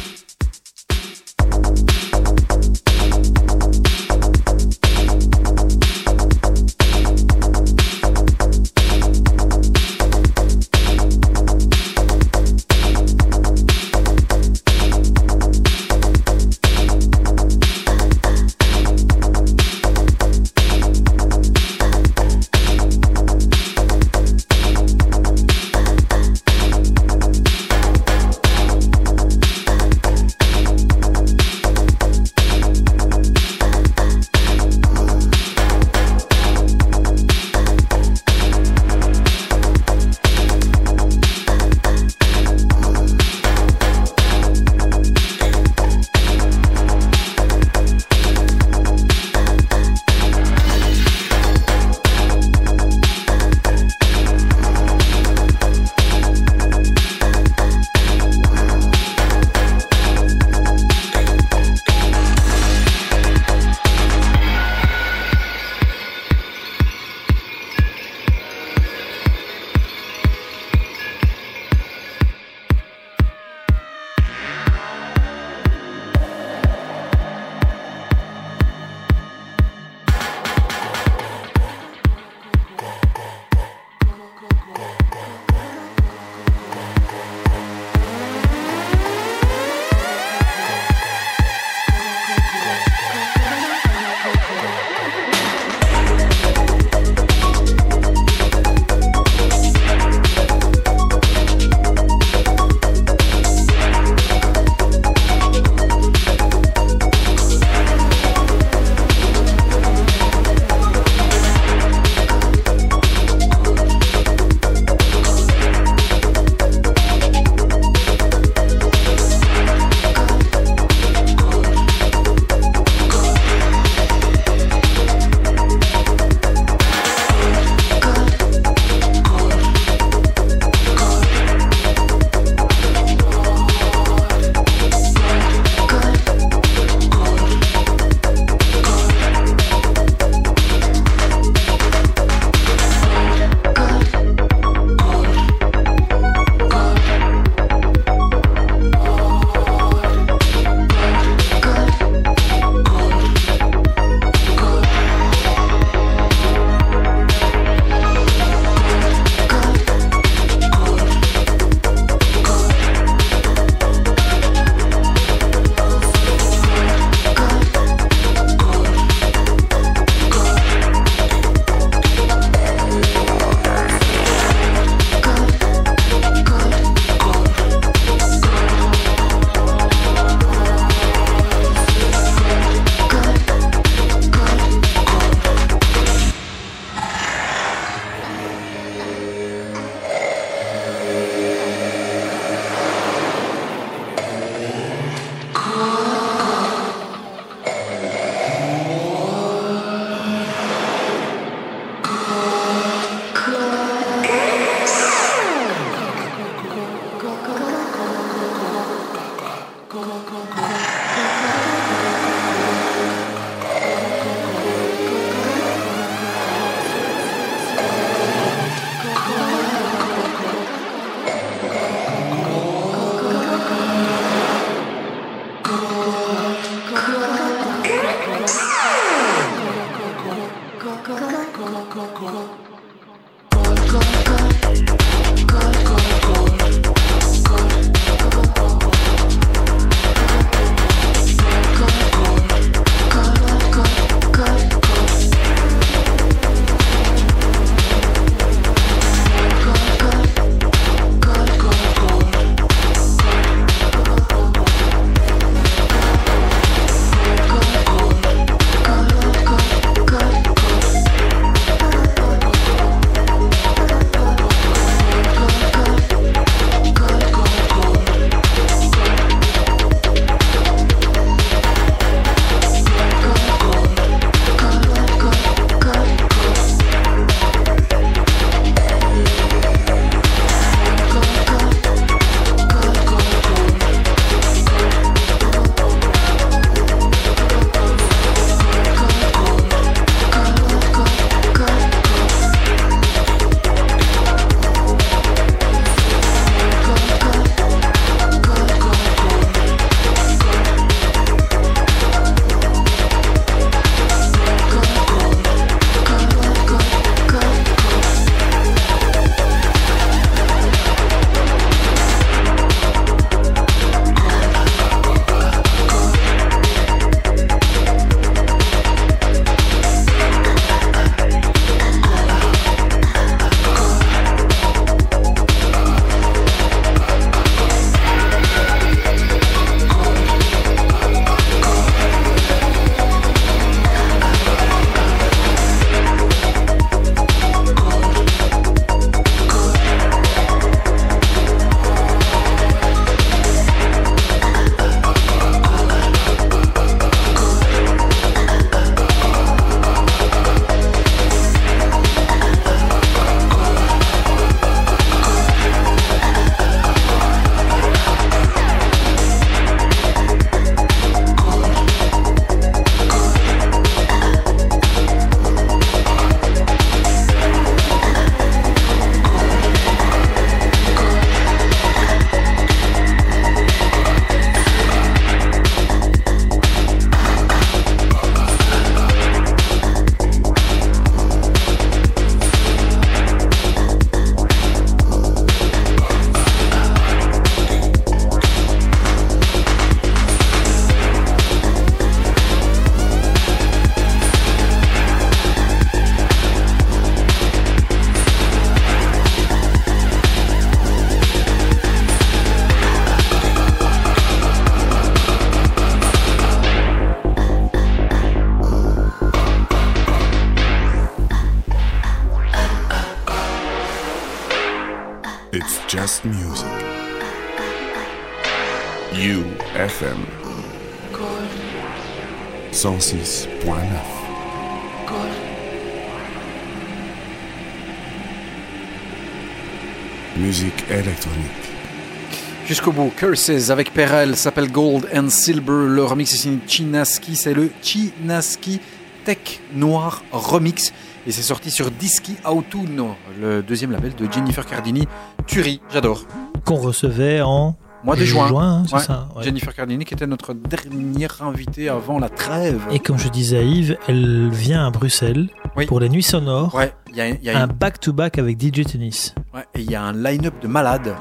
[433.24, 435.88] Curses avec Perel s'appelle Gold and Silver.
[435.90, 438.80] Le remix est signé Chinaski, c'est le Chinaski
[439.26, 440.94] Tech Noir Remix.
[441.28, 445.06] Et c'est sorti sur Dischi Autunno, le deuxième label de Jennifer Cardini.
[445.48, 446.22] Turi, j'adore.
[446.64, 448.48] Qu'on recevait en Mois de juin.
[448.56, 449.02] hein, c'est Ouais.
[449.02, 449.28] ça.
[449.36, 449.44] ouais.
[449.44, 452.80] Jennifer Cardini qui était notre dernière invitée avant la trêve.
[452.90, 455.86] Et comme je disais à Yves, elle vient à Bruxelles Oui.
[455.88, 456.74] pour les nuits sonores.
[456.74, 459.36] Ouais, il y a, il y a Un une- back-to-back avec DJ Tennis.
[459.54, 461.14] ouais, et il y a un line-up de malades.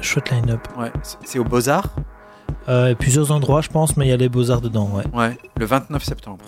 [0.00, 0.60] Chouette line-up.
[0.78, 0.92] Ouais,
[1.24, 1.88] c'est- au Beaux-Arts.
[2.68, 5.04] Euh, plusieurs endroits, je pense, mais il y a les Beaux-Arts dedans, ouais.
[5.18, 6.44] Ouais, le 29 septembre.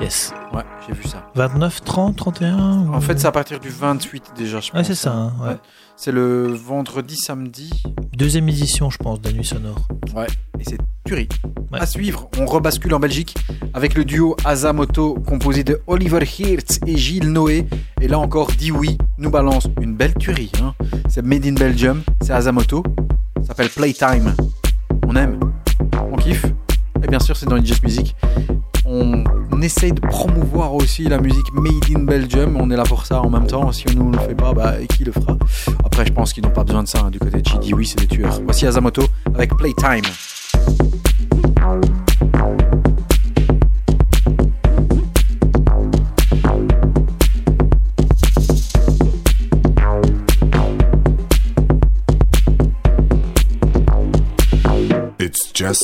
[0.00, 0.32] Yes.
[0.54, 1.26] Ouais, j'ai vu ça.
[1.34, 4.78] 29, 30, 31 En fait, c'est à partir du 28 déjà, je pense.
[4.78, 5.12] Ouais, c'est ça.
[5.12, 5.48] hein, ouais.
[5.48, 5.56] Ouais.
[5.96, 7.70] C'est le vendredi, samedi.
[8.16, 9.86] Deuxième édition, je pense, de Nuit Sonore.
[10.58, 10.78] Et c'est
[11.10, 11.28] Turi.
[11.72, 11.80] Ouais.
[11.80, 13.34] À suivre, on rebascule en Belgique
[13.74, 17.66] avec le duo Azamoto composé de Oliver Hirtz et Gilles Noé.
[18.00, 20.52] Et là encore, oui, nous balance une belle tuerie.
[20.62, 20.72] hein.
[21.08, 22.84] C'est Made in Belgium, c'est Azamoto.
[23.40, 24.36] Ça s'appelle Playtime.
[25.04, 25.40] On aime,
[26.12, 26.46] on kiffe.
[27.02, 28.14] Et bien sûr, c'est dans les Just Music.
[28.84, 29.24] On
[29.60, 32.56] essaye de promouvoir aussi la musique Made in Belgium.
[32.56, 33.72] On est là pour ça en même temps.
[33.72, 35.36] Si on ne le fait pas, bah, qui le fera?
[35.84, 37.00] Après, je pense qu'ils n'ont pas besoin de ça.
[37.00, 38.40] hein, Du côté de oui, c'est des tueurs.
[38.44, 39.02] Voici Azamoto
[39.34, 40.02] avec Playtime.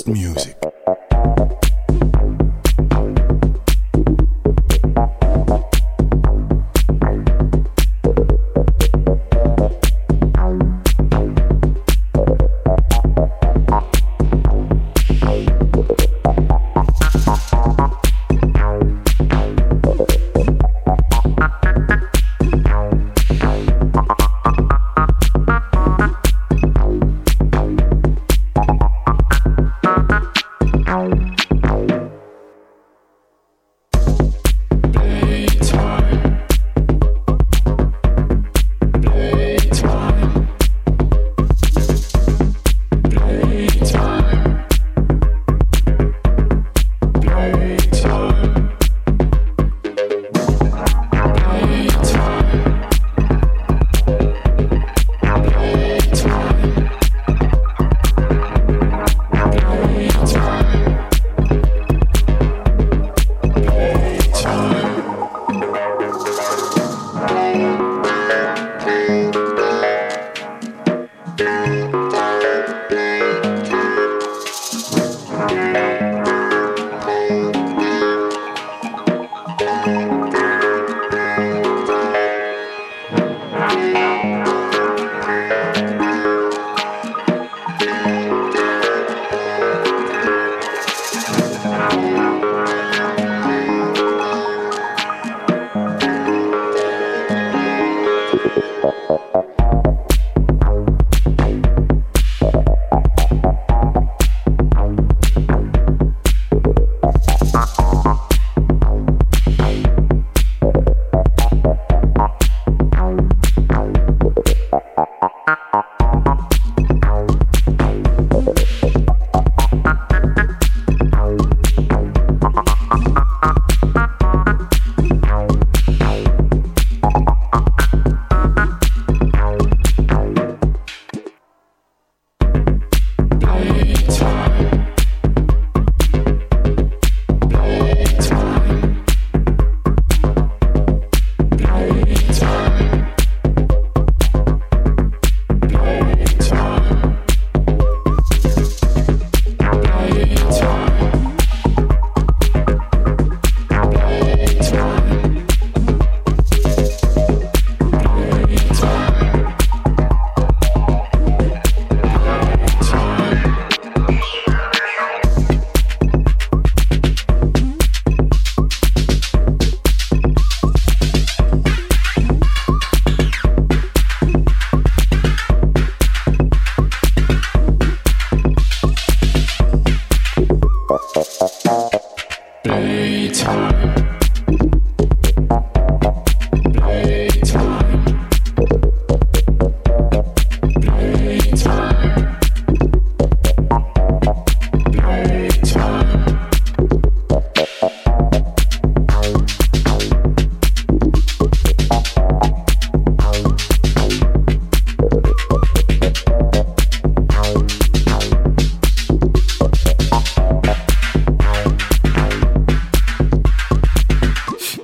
[0.08, 0.55] Music.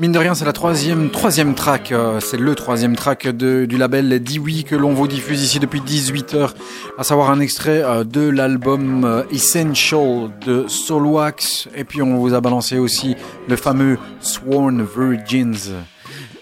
[0.02, 3.76] Mine de rien, c'est la troisième, troisième track, euh, c'est le troisième track de, du
[3.76, 6.54] label Diwi que l'on vous diffuse ici depuis 18 heures,
[6.98, 12.34] à savoir un extrait euh, de l'album euh, Essential de Solwax, et puis on vous
[12.34, 13.14] a balancé aussi
[13.46, 15.70] le fameux Sworn Virgins.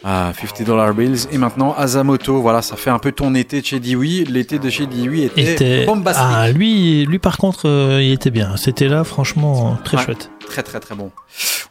[0.05, 3.67] À 50 dollar bills et maintenant Azamoto voilà ça fait un peu ton été de
[3.67, 8.03] chez Diwi l'été de chez Diwi était, était- bombastique Ah, lui, lui par contre, euh,
[8.03, 8.57] il était bien.
[8.57, 10.05] C'était là, franchement, très Ouais.
[10.05, 10.31] chouette.
[10.47, 11.11] Très très très bon.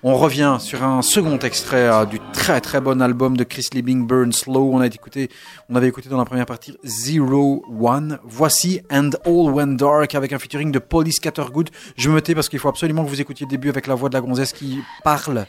[0.04, 4.06] On revient sur un second extrait euh, du très très bon album de Chris Liebing,
[4.08, 4.70] Burn Slow.
[4.74, 5.30] On a écouté,
[5.70, 8.20] on avait écouté dans la première partie Zero One.
[8.24, 11.70] Voici And All Went Dark avec un featuring de Polly Scattergood.
[11.98, 14.10] Je me tais parce qu'il faut absolument que vous écoutiez le début avec la voix
[14.10, 15.46] de la gonzesse qui parle.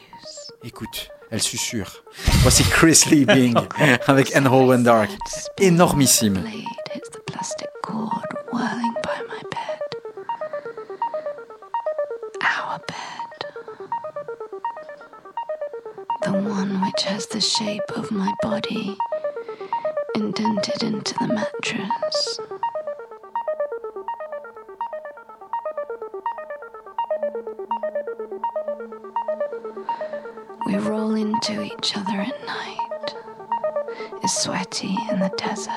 [0.65, 2.03] Écoute, elle susurre.
[2.43, 3.55] Voici Chris Liebing
[4.07, 5.11] avec And All Went Dark.
[5.59, 6.41] Énormissime.
[6.41, 9.81] blade hits the plastic cord whirling by my bed.
[12.43, 12.97] Our bed.
[16.23, 18.97] The one which has the shape of my body
[20.15, 22.39] indented into the mattress.
[30.71, 33.17] We roll into each other at night
[34.23, 35.73] is sweaty in the desert.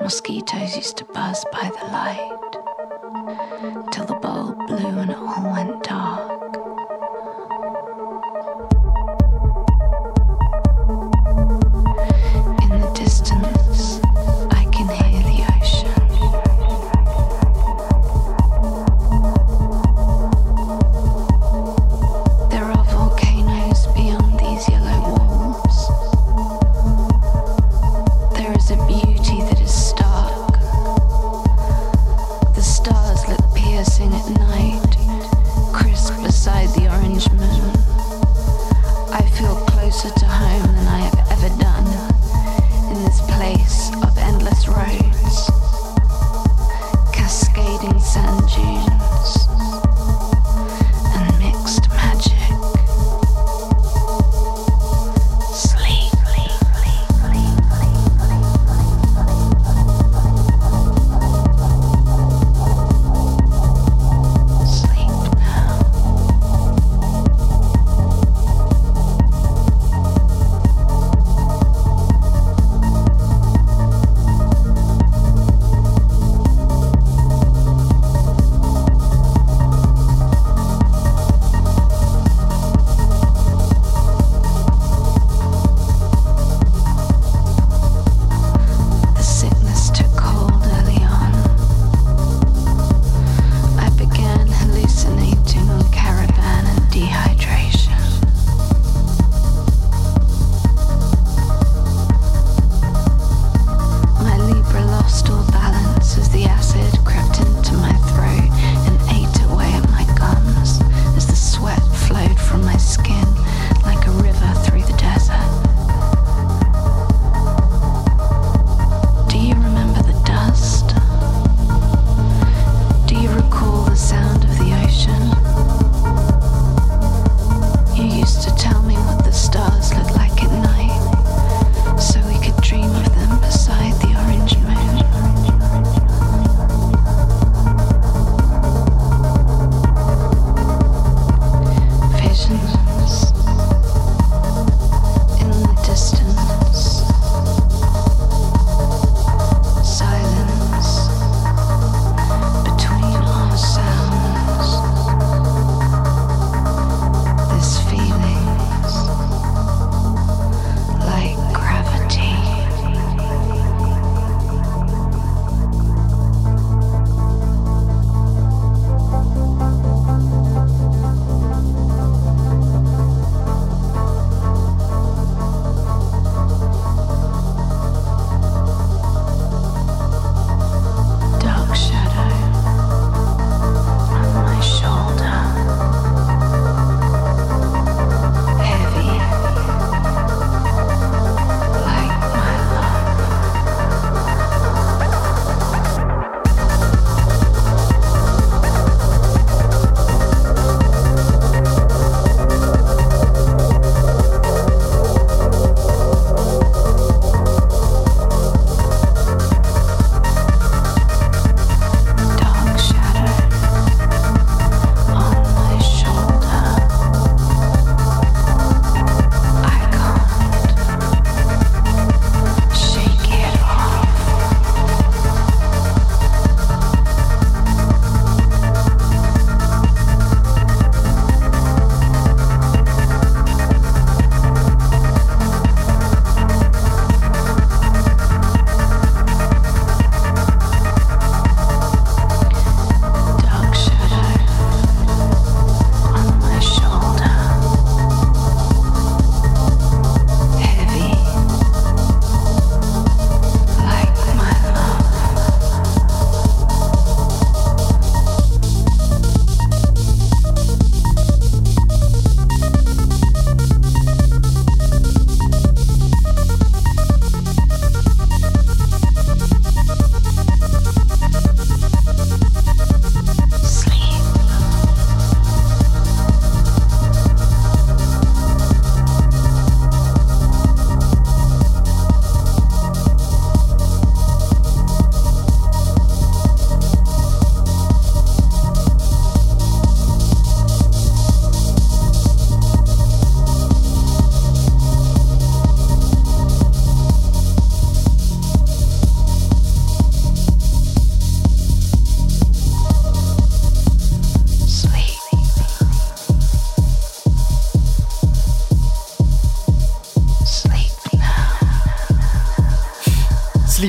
[0.00, 2.50] Mosquitoes used to buzz by the light
[3.92, 6.73] till the bulb blew and it all went dark.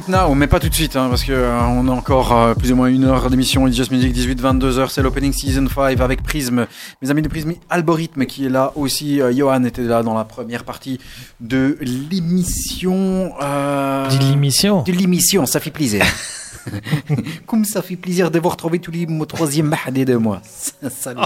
[0.08, 2.72] Now, mais pas tout de suite, hein, parce que euh, on a encore euh, plus
[2.72, 3.68] ou moins une heure d'émission.
[3.68, 6.68] It's Just Music, 18-22 heures, c'est l'opening season 5 avec Prism.
[7.02, 9.20] Mes amis de Prism, Algorithme qui est là aussi.
[9.20, 11.00] euh, Johan était là dans la première partie
[11.40, 13.34] de l'émission.
[13.42, 14.84] Euh, Dis l'émission.
[14.84, 16.06] de l'émission, ça fait plaisir.
[17.48, 20.40] Comme ça fait plaisir de vous retrouver tous les mots troisième mahadé de moi.
[20.90, 21.20] Salut.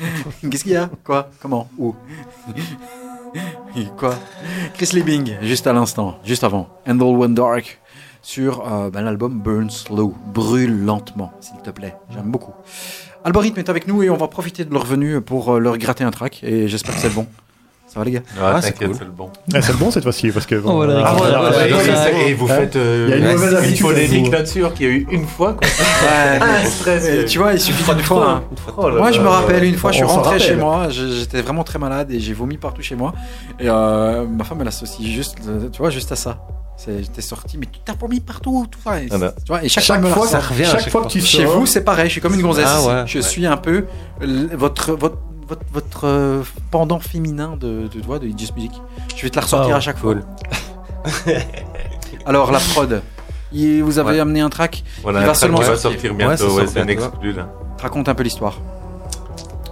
[0.50, 0.90] Qu'est-ce qu'il y a?
[1.04, 1.30] Quoi?
[1.40, 1.70] Comment?
[1.78, 1.94] Où?
[3.96, 4.14] Quoi?
[4.74, 6.68] Chris Liebing, juste à l'instant, juste avant.
[6.86, 7.78] Handle One Dark
[8.26, 10.12] sur euh, ben, l'album Burn Slow.
[10.34, 11.94] Brûle lentement, s'il te plaît.
[12.10, 12.52] J'aime beaucoup.
[13.22, 16.02] Algorithme est avec nous et on va profiter de leur venue pour euh, leur gratter
[16.02, 16.42] un track.
[16.42, 17.28] Et j'espère que c'est bon.
[17.88, 18.94] Ça va les gars Ah, c'est cool.
[18.98, 19.30] c'est le bon.
[19.54, 20.56] Ah, c'est bon cette fois-ci parce que.
[20.56, 22.30] bon, Oh, voilà, Ah, ah, voilà, voilà, ouais, ouais, ouais, ouais, ouais.
[22.30, 24.74] Et vous Hein faites euh, Il y a une mauvaise une habitude, polémique là-dessus, alors
[24.74, 25.54] qu'il y a eu une fois.
[25.54, 25.66] Quoi.
[25.68, 26.38] Ouais.
[26.40, 27.24] Ah, stress.
[27.30, 28.30] Tu vois, il suffit d'une fois.
[28.30, 28.42] hein.
[28.76, 30.46] Oh Moi, je me rappelle une fois, je suis On s'en rentré rappelle.
[30.46, 33.14] chez moi, je- j'étais vraiment très malade et j'ai vomi partout chez moi.
[33.60, 36.38] Et euh, ma femme, elle associe juste, euh, tu vois, juste à ça.
[36.76, 39.00] C'est- J'étais sorti, mais tu t'as vomi partout, tout ça.
[39.00, 39.32] Et, Ah bah.
[39.38, 41.44] tu vois, et chaque, Chaque fois, ça revient à Chaque chaque fois que tu Chez
[41.46, 42.66] sors, vous, c'est pareil, je suis comme une gonzesse.
[42.68, 43.22] Ah ouais, je ouais.
[43.24, 43.86] suis un peu
[44.20, 45.16] l- votre, votre,
[45.48, 48.72] votre, votre, euh, pendant féminin de, de, de, de Just Music.
[49.16, 50.14] Je vais te la ressortir Oh, à chaque fois.
[52.24, 53.02] Alors, la prod.
[53.52, 54.20] Il- Vous avez Ouais.
[54.20, 55.78] amené un track, Voilà, Il va seulement sortir.
[55.78, 57.04] sortir Ouais, bientôt, ouais, sort c'est un bientôt.
[57.06, 57.48] exclu là.
[57.80, 58.58] raconte un peu l'histoire.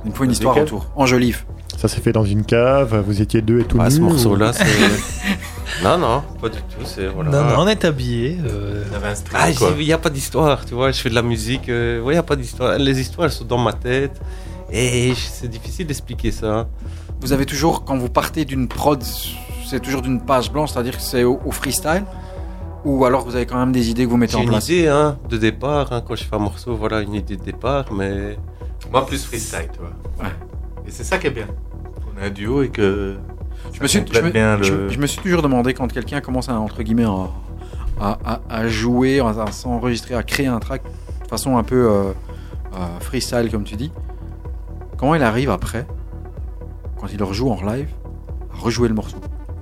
[0.04, 0.86] Il me faut une histoire autour.
[0.96, 1.44] Enjolive.
[1.76, 4.04] ça s'est fait dans une cave, vous étiez deux et tout Ah, nus, ce ou-
[4.04, 4.64] morceau-là, c'est.
[5.82, 6.84] non, non, pas du tout.
[6.84, 7.30] C'est voilà.
[7.30, 8.38] Non, non, on est habillé.
[8.46, 10.92] euh, avait un Ah, il n'y a pas d'histoire, tu vois.
[10.92, 12.78] Je fais de la musique, euh, ouais, il n'y a pas d'histoire.
[12.78, 14.18] Les histoires, elles sont dans ma tête.
[14.70, 16.58] Et je- c'est difficile d'expliquer ça.
[16.60, 16.66] hein.
[17.20, 19.02] Vous avez toujours, quand vous partez d'une prod,
[19.66, 22.04] c'est toujours d'une page blanche, c'est-à-dire que c'est au, au freestyle
[22.84, 24.68] Ou alors vous avez quand même des idées que vous mettez J'ai en une place?
[24.68, 27.86] idée hein, de départ, hein, quand je fais un morceau, voilà, une idée de départ,
[27.92, 28.36] mais.
[28.92, 29.88] Moi, plus freestyle, tu vois.
[30.22, 30.32] Ouais.
[30.86, 31.46] Et c'est ça qui est bien.
[32.14, 33.16] On est un duo et que.
[33.72, 34.88] je me, suis, je, complète me, bien je- le.
[34.90, 37.28] je me suis toujours demandé quand quelqu'un commence à, entre guillemets, à,
[38.00, 40.82] à- à- à jouer, à, à s'enregistrer, à créer un track
[41.22, 42.12] de façon un peu euh,
[42.74, 43.90] euh, freestyle, comme tu dis,
[45.04, 45.86] comment il arrive après,
[46.98, 47.88] quand il le rejoue en live,
[48.54, 49.18] à rejouer le morceau?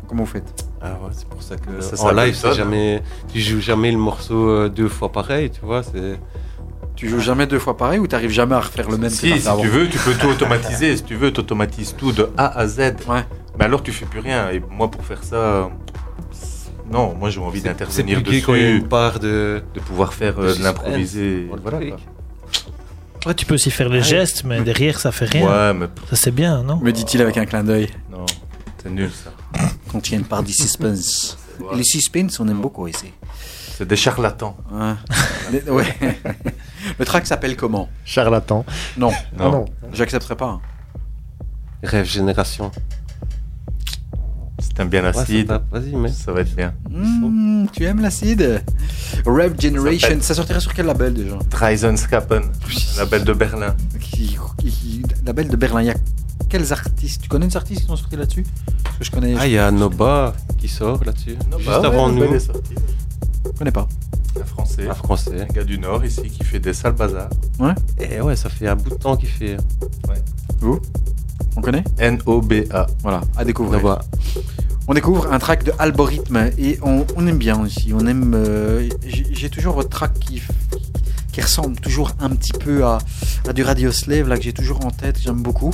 [0.07, 0.69] Comment vous faites?
[0.81, 2.53] Ah ouais, c'est pour ça que Ça, en ça live, m'étonne.
[2.53, 5.83] c'est jamais, tu joues jamais le morceau euh, deux fois pareil, tu vois.
[5.83, 6.21] C'est
[6.95, 9.49] Tu joues jamais deux fois pareil ou tu jamais à refaire le même Si, si
[9.61, 10.97] tu veux, tu peux tout automatiser.
[10.97, 12.79] si tu veux, tu automatises tout de A à Z.
[13.09, 13.25] Ouais.
[13.59, 14.49] Mais alors, tu fais plus rien.
[14.51, 15.71] Et moi, pour faire ça.
[16.89, 19.19] Non, moi j'ai envie c'est d'intervenir plus gai quand il y a dessus, une part
[19.19, 19.63] de.
[19.75, 21.49] de pouvoir faire euh, de l'improviser.
[21.63, 21.97] Voilà.
[23.27, 24.05] Ouais, tu peux aussi faire les Ouais.
[24.05, 25.47] gestes, mais derrière, ça fait rien.
[25.49, 27.89] Ouais, mais Ça, c'est bien, non Me dit-il avec un clin d'œil.
[28.11, 28.27] non,
[28.83, 29.31] c'est nul ça.
[29.95, 31.37] A une part du suspense.
[31.73, 33.13] Et les suspense, on aime beaucoup ici.
[33.77, 34.57] C'est des charlatans.
[34.73, 35.85] Ouais.
[36.99, 37.89] Le track s'appelle comment?
[38.05, 38.65] Charlatan.
[38.97, 39.65] Non, Ah non.
[39.93, 40.47] j'accepterai pas.
[40.47, 40.61] hein.
[41.83, 42.71] Rêve génération.
[44.63, 45.53] C'est un bien Ouais, ça acide.
[45.71, 46.09] Vas-y, mais.
[46.09, 46.73] ça va être bien.
[46.89, 48.63] Mmh, tu aimes l'acide?
[49.27, 51.37] Rev Generation, ça sortirait sur quel label déjà?
[51.51, 52.43] Dreisenskappen,
[52.97, 53.75] label de Berlin.
[54.01, 55.83] Qui- qui- Label de Berlin.
[55.83, 55.95] Il y a
[56.49, 57.23] quels artistes?
[57.23, 58.47] Tu connais des artistes qui sont sortis là-dessus?
[58.85, 59.35] Parce que je connais.
[59.39, 61.37] Ah, il y a Noba qui sort là-dessus.
[61.59, 62.35] Juste ouais, avant le nous.
[62.35, 62.75] est sorti.
[63.45, 63.89] Je connais pas.
[64.41, 65.43] Un français, Un français.
[65.43, 67.29] un gars du Nord ici qui fait des sales bazars.
[68.01, 69.57] Et ouais, ça fait un bout de temps qu'il fait.
[71.57, 72.87] On connaît N-O-B-A.
[73.03, 73.99] Voilà, à découvrir.
[74.89, 77.93] On découvre un track de Algorithme et on, on aime bien aussi.
[77.95, 78.33] On aime.
[78.35, 80.43] euh, J'ai toujours votre track qui,
[81.33, 82.99] qui ressemble toujours un petit peu à,
[83.49, 85.71] à du Radio Slave, là que j'ai toujours en tête, j'aime beaucoup.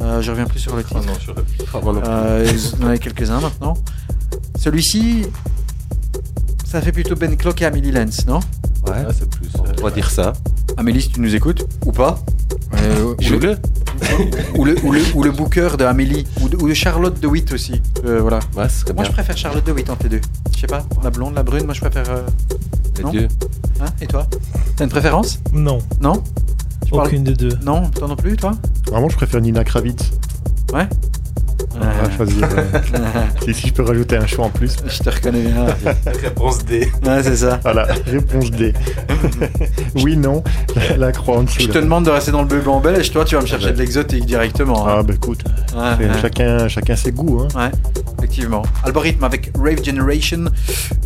[0.00, 1.06] Euh, je reviens plus sur le Oh titre.
[1.06, 1.34] non.
[1.72, 2.02] Ah, plus.
[2.08, 3.74] Euh, il y en a quelques-uns maintenant.
[4.58, 5.26] Celui-ci,
[6.64, 8.40] ça fait plutôt Ben Clock et Amélie Lenz, non?
[8.86, 9.48] Ouais, Ah, c'est plus.
[9.56, 10.32] euh, on va dire ça.
[10.76, 12.18] Amélie, si tu nous écoutes, ou pas
[12.74, 13.56] Euh, ou, le,
[14.56, 17.26] ou, le, ou, le, ou le booker de Amélie, ou de, ou de Charlotte de
[17.26, 17.80] Witt aussi.
[18.04, 18.38] Euh, voilà.
[18.56, 19.04] Ouais, Moi, bien.
[19.04, 20.20] je préfère Charlotte de Witt entre les deux.
[20.54, 22.08] Je sais pas, la blonde, la brune, moi je préfère.
[22.10, 22.22] euh,
[22.98, 23.28] Les non deux.
[23.80, 24.26] Hein Et toi
[24.76, 26.22] T'as une préférence Non, Non
[26.84, 27.56] Tu parles- aucune des deux.
[27.64, 28.52] Non, toi non plus, toi
[28.90, 30.10] Vraiment, je préfère Nina Kravitz.
[30.72, 30.88] Ouais
[31.74, 32.48] On va choisir.
[33.44, 34.76] si, si je peux rajouter un choix en plus.
[34.86, 35.66] Je te reconnais bien.
[36.22, 36.90] Réponse D.
[37.04, 37.58] Ouais, c'est ça.
[37.62, 38.72] Voilà, réponse D.
[39.96, 40.42] oui, non,
[40.76, 41.60] la, la croix en dessous.
[41.60, 41.74] Je là.
[41.74, 43.78] te demande de rester dans le bug en belge, toi tu vas me chercher de
[43.78, 44.86] l'exotique directement.
[44.86, 44.96] hein.
[44.98, 45.42] Ah, bah écoute,
[45.74, 46.20] Ouais, c'est ouais.
[46.20, 47.40] chacun, chacun ses goûts.
[47.42, 47.48] Hein.
[47.66, 47.70] Ouais,
[48.18, 48.62] effectivement.
[48.84, 50.44] Algorithme avec Rave Generation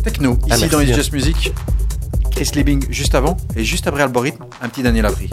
[0.03, 0.95] Techno, ici Ah, merci, dans It's hein.
[0.95, 1.53] Just Music.
[2.31, 5.29] Chris Liebing juste avant, et juste après Algorithme, un petit Daniel Abri.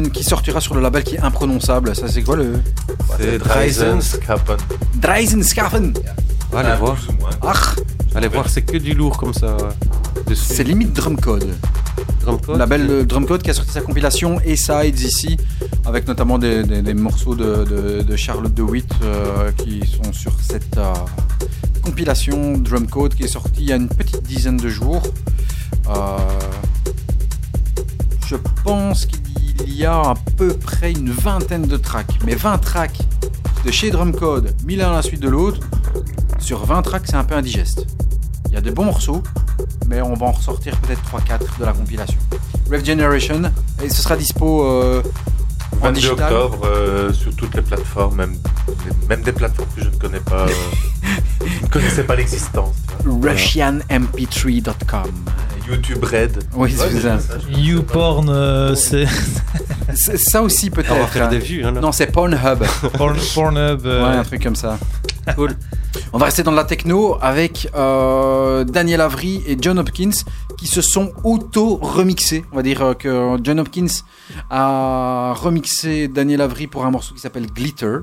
[0.00, 1.94] Qui sortira sur le label qui est imprononçable.
[1.94, 2.54] Ça c'est quoi le
[3.18, 4.56] C'est Dreisenskapen.
[4.94, 5.92] Dreisenskafen
[6.54, 6.96] Allez voir.
[7.42, 7.76] Ach,
[8.14, 9.56] Allez voir, c'est que du lourd comme ça.
[10.26, 10.54] Dessus.
[10.54, 11.48] c'est limite Drumcode.
[12.22, 12.56] Drumcode.
[12.58, 15.36] label euh, Drumcode qui a sorti sa compilation A-Sides ici,
[15.84, 20.32] avec notamment des, des- des morceaux de, de- de Charlotte DeWitt euh, qui sont sur
[20.40, 20.92] cette euh,
[21.82, 25.02] compilation Drumcode qui est sortie il y a une petite dizaine de jours.
[29.92, 32.98] A à peu près une vingtaine de tracks, mais 20 tracks
[33.64, 35.60] de chez Drumcode, mis l'un à la suite de l'autre.
[36.38, 37.86] Sur 20 tracks, c'est un peu indigeste.
[38.48, 39.22] Il y a de bons morceaux,
[39.86, 42.18] mais on va en ressortir peut-être 3-4 de la compilation.
[42.70, 43.42] Rev Generation,
[43.82, 45.02] et ce sera dispo euh,
[45.80, 46.32] en 22 digital.
[46.32, 48.34] octobre euh, sur toutes les plateformes, même,
[49.08, 50.46] même des plateformes que je ne connais pas.
[50.46, 50.52] euh,
[51.46, 52.74] je ne connaissais pas l'existence.
[53.02, 53.32] tu vois.
[53.32, 55.10] RussianMP3.com.
[55.68, 56.44] YouTube Red.
[56.54, 57.18] Oui, c'est Ouais, ça.
[57.56, 59.06] YouPorn, euh, C'est-
[59.94, 61.08] Ça aussi On va peut-être.
[61.08, 61.28] faire hein.
[61.28, 61.64] des vues.
[61.64, 61.80] Hein, là.
[61.80, 62.62] Non, c'est Pornhub.
[62.96, 63.86] Porn- Pornhub.
[63.86, 64.78] euh, Ouais, un truc comme ça.
[65.36, 65.56] Cool.
[66.12, 70.10] On va rester dans la techno avec euh, Daniel Avery et John Hopkins
[70.56, 72.44] qui se sont auto-remixés.
[72.52, 73.86] On va dire euh, que John Hopkins
[74.50, 77.98] a remixé Daniel Avery pour un morceau qui s'appelle Glitter,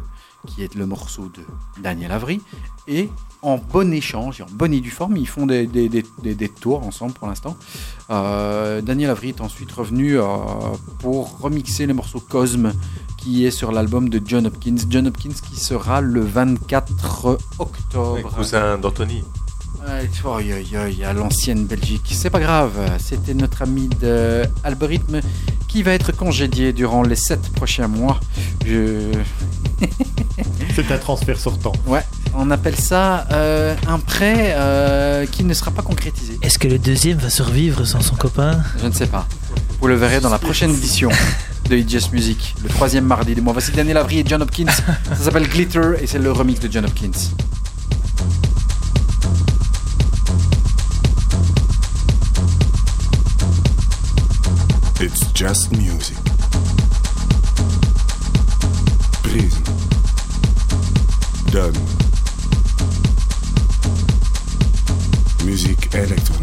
[0.48, 1.42] qui est le morceau de
[1.82, 2.42] Daniel Avery.
[2.88, 3.10] Et
[3.42, 6.86] en bon échange et en bonne et forme, ils font des, des, des, des- tours
[6.86, 7.56] ensemble pour l'instant.
[8.10, 10.26] Euh, Daniel Avery est ensuite revenu euh,
[11.00, 12.74] pour remixer le morceau Cosme
[13.18, 14.76] qui est sur l'album de John Hopkins.
[14.90, 18.30] John Hopkins qui sera le 24 octobre.
[18.36, 19.24] Cousin d'Anthony.
[19.82, 22.12] Ouais, oi, oi, oi, à l'ancienne Belgique.
[22.14, 25.22] C'est pas grave, c'était notre ami de Algorithme
[25.68, 28.20] qui va être congédié durant les 7 prochains mois.
[28.66, 29.12] Je...
[30.76, 31.72] C'est un transfert sortant.
[31.86, 32.04] Ouais,
[32.36, 36.38] on appelle ça euh, un prêt euh, qui ne sera pas concrétisé.
[36.42, 38.62] Est-ce que le deuxième va survivre sans son copain?
[38.82, 39.28] Je ne sais pas.
[39.80, 41.10] Vous le verrez dans la prochaine édition
[41.70, 43.54] de Just Music, le troisième mardi du mois.
[43.54, 44.66] Voici Daniel Avery et John Hopkins.
[45.10, 47.12] Ça s'appelle Glitter et c'est le remix de John Hopkins.
[55.02, 56.18] It's just music.
[59.24, 59.64] Prison.
[61.52, 61.74] Done.
[65.46, 66.39] Musique électronique.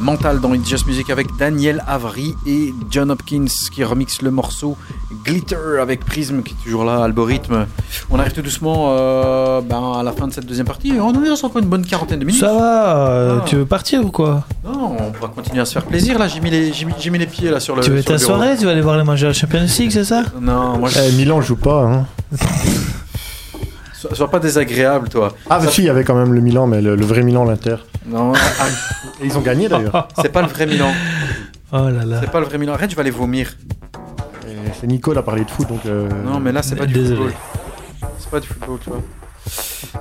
[0.00, 4.76] Mental dans It's Just Music avec Daniel Avery et John Hopkins qui remix le morceau
[5.24, 7.66] Glitter avec Prism qui est toujours là, algorithme.
[8.10, 10.92] On arrive tout doucement euh, ben, à la fin de cette deuxième partie.
[11.00, 12.40] On nous reste encore une bonne quarantaine de minutes.
[12.40, 13.44] Ça va, euh, Ah.
[13.46, 14.44] tu veux partir ou quoi?
[14.64, 16.28] Non, on pourra continuer à se faire plaisir là.
[16.28, 17.82] J'ai mis les, j'ai mis, j'ai mis les pieds là sur le.
[17.82, 18.56] Tu veux ta soirée?
[18.58, 20.22] Tu vas aller voir les matchs de la Champions League, c'est ça?
[20.40, 20.98] Non, moi je.
[21.00, 21.82] Eh, Milan joue pas.
[21.84, 22.06] Hein.
[23.94, 25.34] Sois, sois pas désagréable toi.
[25.50, 27.44] Ah, mais si, il y avait quand même le Milan, mais le, le vrai Milan,
[27.44, 27.74] l'Inter.
[28.06, 28.64] Non, ah,
[29.20, 30.08] Et ils ont gagné d'ailleurs.
[30.22, 30.92] c'est pas le vrai Milan.
[31.70, 32.20] Oh là là.
[32.22, 32.72] C'est pas le vrai Milan.
[32.72, 33.54] Arrête, je vais aller vomir.
[34.80, 35.84] C'est Nico, a parlé de foot, donc.
[35.84, 37.16] euh, Non, mais là, c'est pas du Désolé.
[37.16, 37.32] football.
[38.18, 39.02] C'est pas du football, tu vois.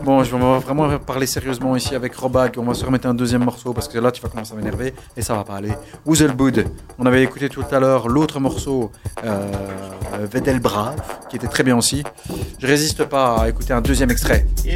[0.04, 2.54] Bon, je vais vraiment parler sérieusement ici avec Robag.
[2.58, 4.94] On va se remettre un deuxième morceau parce que là, tu vas commencer à m'énerver
[5.16, 5.72] et ça va pas aller.
[6.06, 6.66] Woozlebood.
[7.00, 8.92] On avait écouté tout à l'heure l'autre morceau,
[9.26, 9.46] euh,
[10.32, 10.96] Vedel Brave,
[11.30, 12.04] qui était très bien aussi.
[12.60, 14.46] Je résiste pas à écouter un deuxième extrait.
[14.66, 14.74] Ouais,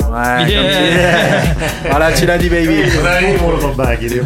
[0.00, 1.42] comme Yeah.
[1.82, 2.82] tu- Voilà, tu l'as dit, baby.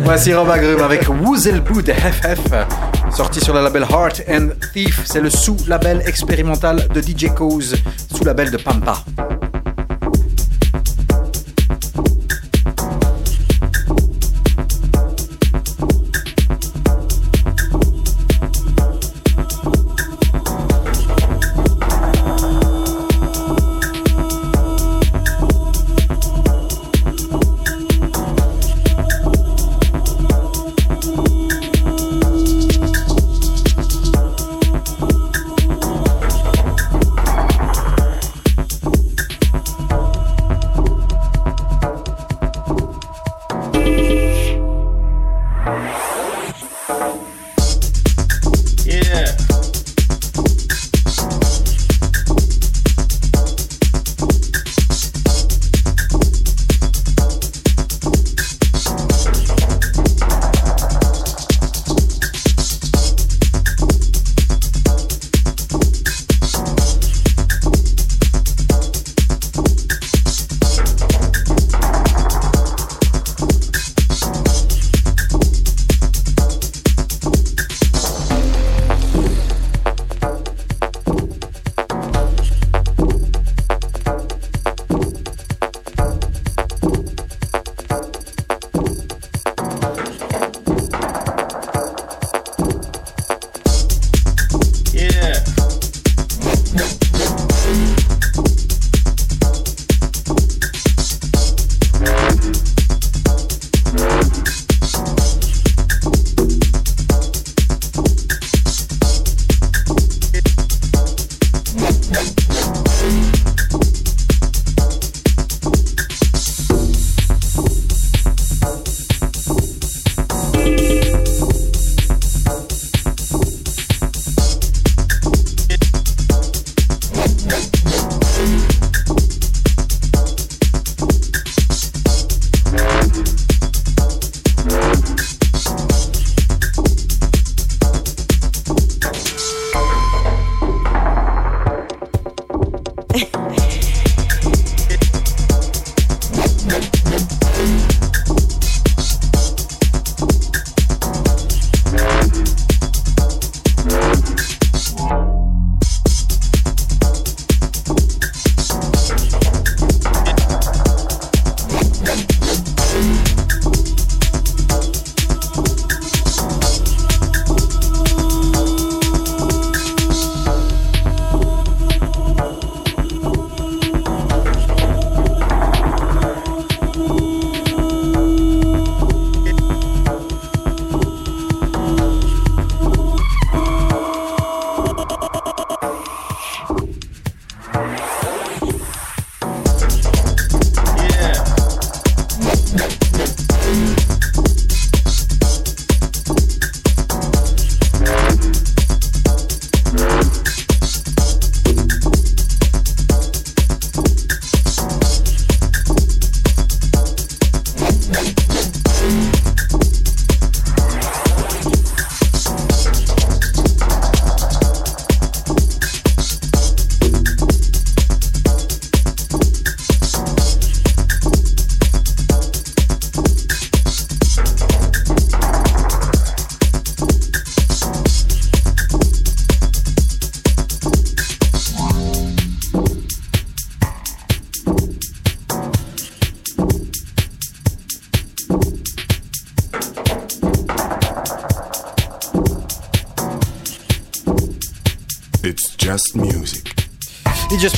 [0.04, 2.40] Voici Robagrum avec Woozlebood FF,
[3.14, 5.02] sorti sur le label Heart and Thief.
[5.04, 7.76] C'est le sous-label expérimental de DJ Cause,
[8.14, 8.98] sous-label de Pampa.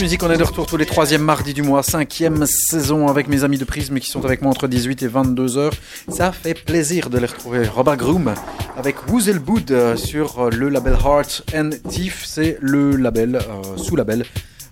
[0.04, 3.42] Music, on est de retour tous les troisièmes mardis du mois, cinquième saison avec mes
[3.42, 5.72] amis de Prisme qui sont avec moi entre 18 et 22 heures.
[6.10, 7.66] Ça fait plaisir de les retrouver.
[7.66, 8.34] Robert Groom
[8.76, 12.22] avec Woozlebood euh, sur euh, le label Heart and Thief.
[12.26, 14.26] C'est le label, euh, sous-label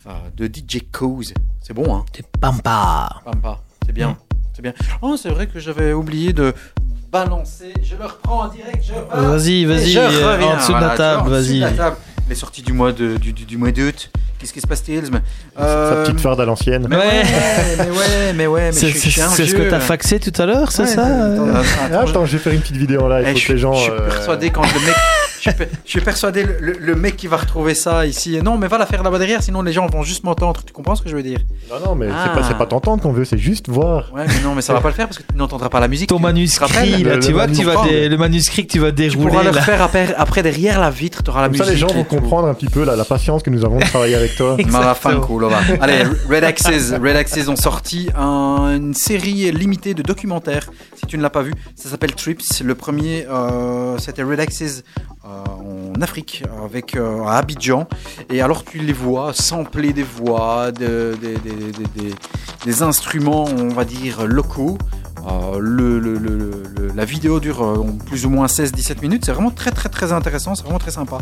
[0.06, 1.32] euh, de DJ Cause.
[1.62, 2.04] C'est bon, hein?
[2.14, 3.08] C'est Pampa.
[3.24, 4.18] Pampa, c'est bien.
[4.54, 4.74] C'est bien.
[5.00, 6.52] Oh, c'est vrai que j'avais oublié de
[7.10, 7.72] balancer.
[7.82, 8.84] Je le reprends en direct.
[8.86, 10.48] Je Vas-y, vas-y, je reviens.
[10.48, 11.64] en dessous de la table, vas-y.
[12.28, 14.10] Les sorties du mois de- du, du- du mois d'août.
[14.74, 15.10] Se passe-t-il
[15.60, 16.86] Euh, Sa petite farde à l'ancienne.
[16.88, 17.02] mais Ouais.
[17.78, 20.88] mais ouais, mais ouais, mais C'est ce que t'as faxé tout à l'heure, c'est Ouais,
[20.88, 21.96] ça euh attends, Ah,
[22.32, 23.20] vais faire une petite vidéo là.
[23.20, 23.74] Il Eh, faut je, que les gens.
[23.74, 24.94] je suis euh, persuadé quand le mec.
[25.44, 28.38] Je suis, per- je suis persuadé le, le- le mec qui va retrouver ça ici.
[28.44, 30.62] Non, mais va la faire là-bas derrière, sinon les gens vont juste m'entendre.
[30.64, 31.40] Tu comprends ce que je veux dire?
[31.68, 32.26] Non, non, mais Ah.
[32.28, 34.12] c'est pas, c'est pas t'entendre qu'on veut, c'est juste voir.
[34.14, 35.88] Ouais, mais non, mais ça va pas le faire parce que tu n'entendras pas la
[35.88, 36.08] musique.
[36.08, 37.02] Ton Tu- tu manuscrit, rappelles?
[37.04, 39.30] là, tu le vois que tu vas dé- le manuscrit que tu vas Tu dérouler.
[39.30, 39.60] pourras le là.
[39.60, 41.66] refaire après, après derrière la vitre, tu auras la Comme musique.
[41.66, 42.14] ça, les gens vont tout.
[42.14, 44.56] comprendre un petit peu la, la patience que nous avons de travailler avec toi.
[44.68, 44.94] Va.
[45.80, 50.70] Allez, Red Axes, Red Axes ont sorti un- une série limitée de documentaires.
[51.12, 52.62] Tu ne l'as pas vu, ça s'appelle Trips.
[52.64, 54.82] Le premier, euh, c'était Red Axes
[55.26, 57.86] euh, en Afrique, avec euh, Abidjan.
[58.30, 61.36] Et alors tu les vois sampler des voix, de- des-
[62.64, 64.78] des- instruments, on va dire locaux.
[65.60, 69.26] Le, le- la vidéo dure plus ou moins 16-17 minutes.
[69.26, 70.54] C'est vraiment très très très intéressant.
[70.54, 71.18] C'est vraiment très sympa.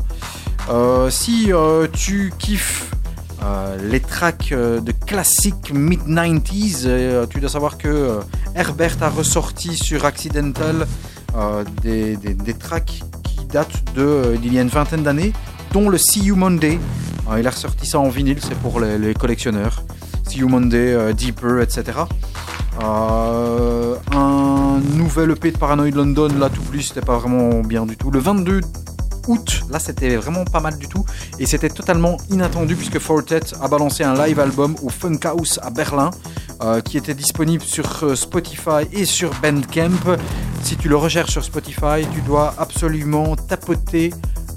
[1.10, 1.50] Si
[1.94, 2.92] tu kiffes
[3.42, 8.20] euh, les tracks euh, de classiques mid-90s, euh, tu dois savoir que
[8.54, 10.86] Herbert a ressorti sur Accidental
[11.82, 15.32] des, des, tracks qui datent d'il y a une vingtaine d'années,
[15.72, 16.80] dont le See You Monday.
[17.38, 19.84] Il a ressorti ça en vinyle, c'est pour les, collectionneurs.
[20.28, 22.00] See You Monday, Deeper, etc.
[22.80, 23.94] Un
[24.96, 28.10] nouvel EP de Paranoid London, là tout plus, c'était pas vraiment bien du tout.
[28.10, 28.62] Le 22
[29.70, 31.05] là c'était vraiment pas mal du tout.
[31.39, 36.11] Et c'était totalement inattendu puisque Fortet a balancé un live album au Funkhaus à Berlin
[36.62, 40.16] euh, qui était disponible sur euh, Spotify et sur Bandcamp.
[40.62, 44.12] Si tu le recherches sur Spotify, tu dois absolument tapoter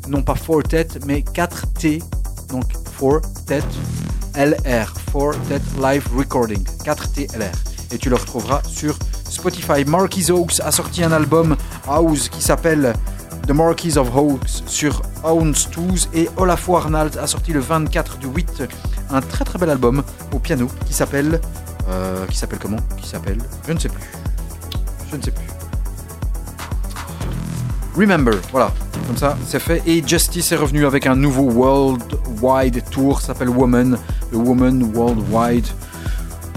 [0.07, 2.01] non pas Fortet mais 4T,
[2.49, 3.63] donc Fortet
[4.35, 7.53] LR, Fortet Live Recording, 4T LR.
[7.91, 8.97] Et tu le retrouveras sur
[9.29, 9.85] Spotify.
[9.85, 11.55] Marquis Oaks a sorti un album
[11.87, 12.93] house qui s'appelle
[13.45, 18.27] The Marquis of Hawks sur Ounce Tools et Olafur Arnald a sorti le 24 du
[18.27, 18.63] 8
[19.09, 20.01] un très très bel album
[20.33, 21.41] au piano qui s'appelle
[21.89, 22.77] euh, qui s'appelle comment?
[22.97, 23.39] Qui s'appelle?
[23.67, 24.03] Je ne sais plus.
[25.11, 25.45] Je ne sais plus.
[27.97, 28.71] Remember, voilà,
[29.07, 29.83] comme ça c'est fait.
[29.85, 33.97] Et Justice est revenu avec un nouveau Worldwide Tour, ça s'appelle Woman,
[34.31, 35.67] le Woman Worldwide.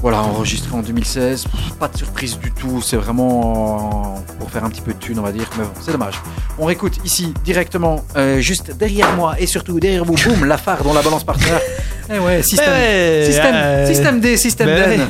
[0.03, 1.45] Voilà, enregistré en 2016.
[1.45, 4.99] Pff, Pas de surprise du tout, c'est vraiment euh, pour faire un petit peu de
[4.99, 5.49] thune, on va dire.
[5.59, 6.15] Mais bon, c'est dommage.
[6.59, 10.83] On réécoute ici directement, euh, juste derrière moi et surtout derrière vous, boum, la phare
[10.85, 11.61] dont la balance partenaire.
[12.09, 15.01] Eh ouais, système, Ouais, système, euh, système D, système D.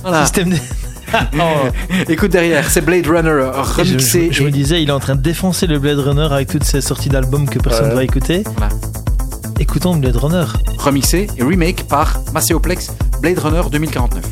[0.00, 0.22] Voilà.
[0.24, 0.56] Système de-
[1.38, 1.68] Oh.
[2.08, 4.28] Écoute derrière, c'est Blade Runner euh, Je, remixé.
[4.30, 6.64] je- je me disais, il est en train de défoncer le Blade Runner avec toutes
[6.64, 7.96] ces sorties d'albums que personne ne Ouais.
[7.96, 8.42] va écouter.
[8.56, 8.70] Voilà.
[9.58, 10.44] Écoutons Blade Runner.
[10.78, 14.24] remixé et remake par Macéoplex Blade Runner 2049.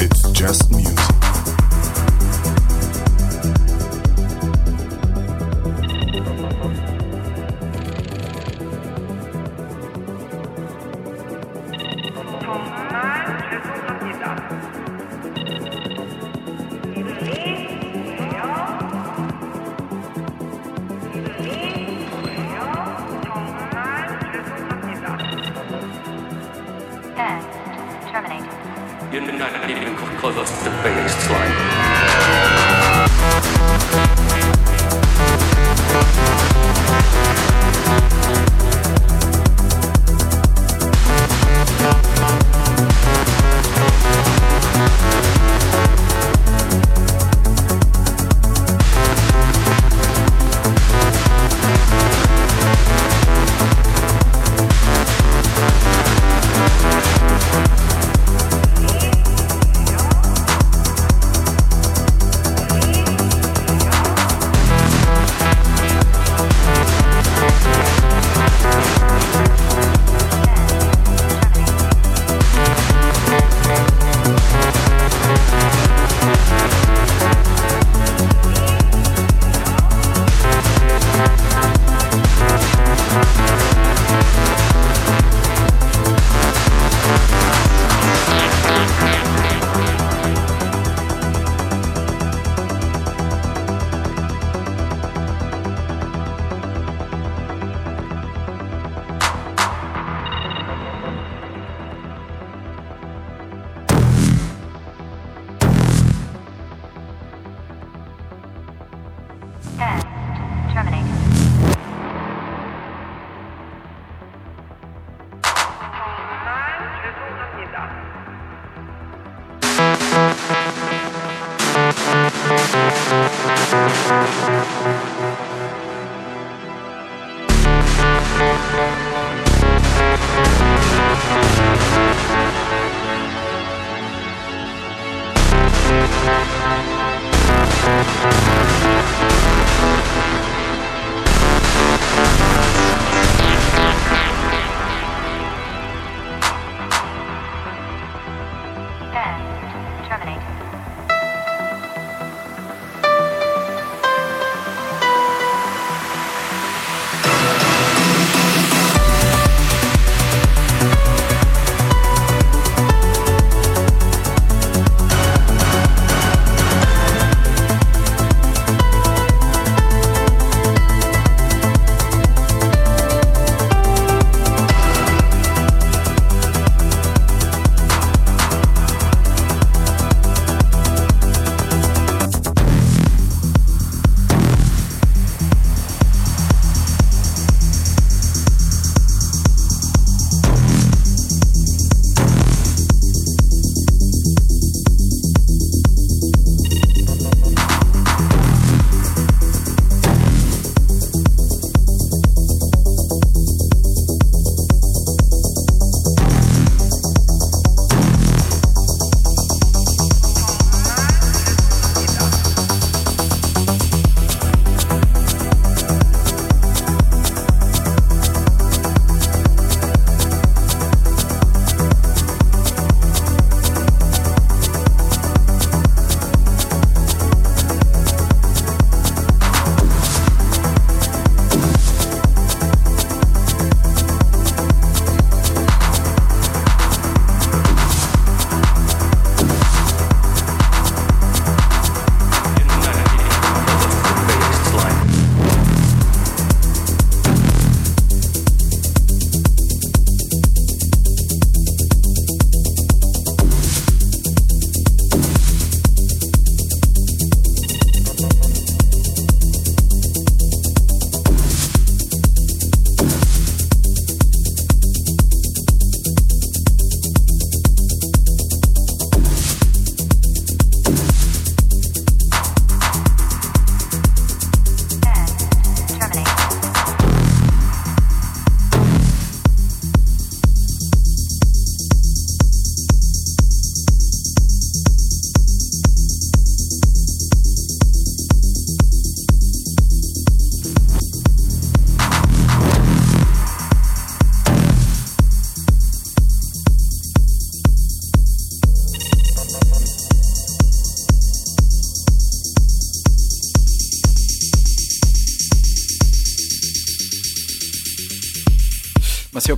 [0.00, 0.89] It's just music.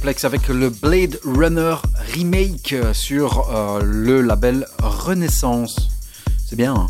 [0.04, 1.76] Avec le Blade Runner
[2.14, 5.88] remake sur euh, le label Renaissance.
[6.44, 6.74] C'est bien.
[6.74, 6.86] hein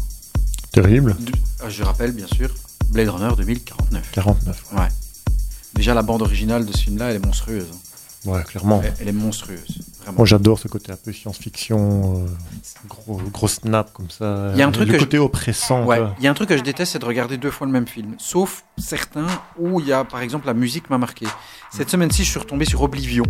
[0.72, 1.14] Terrible.
[1.62, 2.50] Euh, je rappelle bien sûr
[2.88, 4.10] Blade Runner 2049.
[4.12, 4.64] 49.
[4.72, 4.88] Ouais.
[5.74, 7.66] Déjà la bande originale de ce film-là, elle est monstrueuse.
[7.72, 8.30] hein.
[8.30, 8.80] Ouais, clairement.
[8.82, 10.18] Elle, elle est monstrueuse, vraiment.
[10.18, 12.28] Moi, j'adore ce côté un peu science-fiction, euh,
[12.88, 14.50] gros, gros snap comme ça.
[14.52, 15.84] Il y a un truc le que je- côté oppressant.
[15.84, 16.14] Ouais, quoi.
[16.18, 17.86] il y a un truc que je déteste, c'est de regarder deux fois le même
[17.86, 18.14] film.
[18.18, 19.26] Sauf certains
[19.58, 21.26] où il y a, par exemple, la musique m'a marqué.
[21.70, 23.24] Cette semaine-ci, je suis retombé sur Oblivion.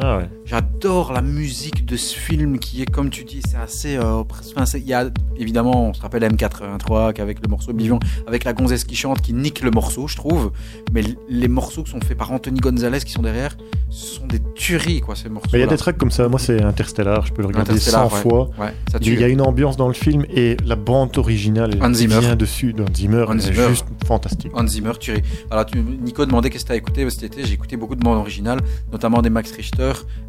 [0.00, 0.28] Ah ouais.
[0.44, 3.96] J'adore la musique de ce film qui est, comme tu dis, c'est assez.
[3.96, 4.22] euh,
[4.64, 8.52] c'est- il y a évidemment, on se rappelle M83 qu'avec le morceau Oblivion, avec la
[8.52, 10.50] gonzesse qui chante, qui nique le morceau, je trouve.
[10.92, 13.56] Mais les morceaux qui sont faits par Anthony Gonzalez qui sont derrière,
[13.90, 15.50] ce sont des tueries, quoi, ces morceaux.
[15.52, 16.28] Mais il y a des trucs comme ça.
[16.28, 17.24] Moi, c'est Interstellar.
[17.26, 18.50] Je peux le regarder 100 fois.
[18.58, 21.94] Ouais, ça Il y a une ambiance dans le film et la bande originale elle
[22.08, 23.24] vient dessus de Hans Zimmer.
[23.28, 23.68] Hans elle est Zimmer.
[23.68, 24.50] juste fantastique.
[24.54, 25.22] Hans Zimmer, tuerie.
[25.50, 27.44] Alors, tu, Nico demandait qu'est-ce que tu as écouté cet été.
[27.44, 28.60] J'ai écouté beaucoup de bandes originales,
[28.90, 29.81] notamment des Max Richter,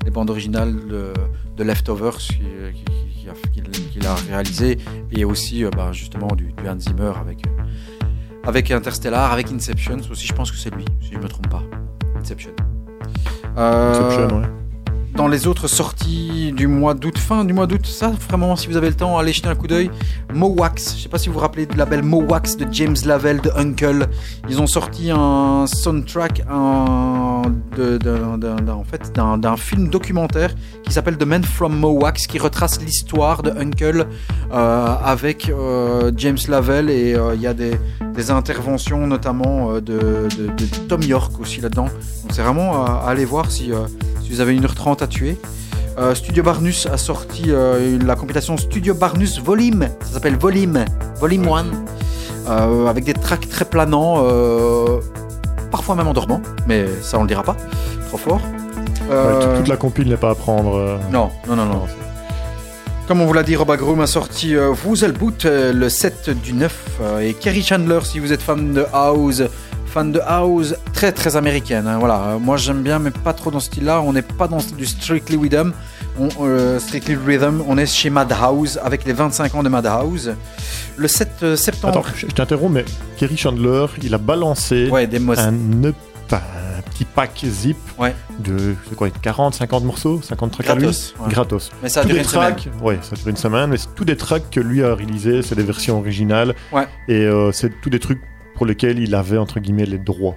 [0.05, 1.13] les bandes originales de,
[1.63, 4.77] Leftovers qui- qui- qui- qui a- qu'il qu'il a réalisé,
[5.11, 7.63] et aussi euh, bah, justement du, du Hans Zimmer avec, euh,
[8.45, 9.97] avec Interstellar, avec Inception.
[10.11, 11.63] Aussi, je pense que c'est lui, si je ne me trompe pas.
[12.19, 12.51] Inception.
[13.57, 14.47] Euh, Inception, ouais.
[15.15, 18.77] Dans les autres sorties du mois d'août, fin du mois d'août, ça vraiment, si vous
[18.77, 19.89] avez le temps, allez jeter un coup d'œil.
[20.33, 23.51] Mowax, je sais pas si vous vous rappelez du label Mowax de James Lavelle de
[23.55, 24.07] Uncle.
[24.49, 27.43] Ils ont sorti un soundtrack en
[28.83, 30.53] fait, d'un, film documentaire
[30.83, 34.07] qui s'appelle The Man from Mowax, qui retrace l'histoire de Uncle
[34.51, 37.77] euh, avec euh, James Lavelle et euh, il y a des,
[38.15, 41.85] des interventions notamment euh, de, de- de Tom York aussi là-dedans.
[41.85, 43.77] Donc c'est vraiment à, à aller voir si, euh,
[44.23, 45.37] si vous avez 1h30 à tuer.
[45.99, 50.85] Euh, Studio Barnus a sorti euh, la compilation Studio Barnus Volume, ça s'appelle Volume,
[51.19, 51.65] Volume 1,
[52.49, 54.23] euh, avec des tracks très planants,
[55.71, 57.55] parfois même endormants, mais ça on le dira pas,
[58.09, 58.41] trop fort.
[59.09, 60.99] Ouais, toute- toute la compile n'est pas à prendre.
[61.11, 61.81] non, non, non, non.
[63.07, 64.73] Comme on vous l'a dit, Rob Agroom a sorti euh,
[65.17, 68.85] Boot euh, le 7 du 9 euh, et Kerry Chandler si vous êtes fan de
[68.93, 69.43] house,
[69.85, 71.85] fan de house très très américaine.
[71.85, 74.01] hein, voilà, Euh, moi j'aime bien mais pas trop dans ce style-là.
[74.01, 75.73] On n'est pas dans du Strictly Rhythm,
[76.17, 76.29] on,
[76.79, 77.61] Strictly Rhythm.
[77.67, 80.33] On est chez Madhouse avec les 25 ans de Madhouse.
[80.95, 81.99] Le 7 euh, septembre.
[81.99, 82.85] Attends, je t'interromps, mais
[83.17, 85.53] Kerry Chandler, il a balancé Ouais, des un,
[85.83, 85.95] EP,
[86.37, 88.13] un petit pack zip Ouais.
[88.39, 91.29] de quoi, 40, 50 morceaux, 50 tracks à lui Gratos, ouais.
[91.31, 91.71] Gratos.
[91.81, 92.55] Mais ça a duré une semaine.
[92.81, 95.55] ouais, ça dure une semaine, mais c'est tous des tracks que lui a réalisés, c'est
[95.55, 96.53] des versions originales.
[96.71, 96.87] Ouais.
[97.07, 98.21] Et euh, c'est tous des trucs
[98.55, 100.35] pour lesquels il avait entre guillemets les droits.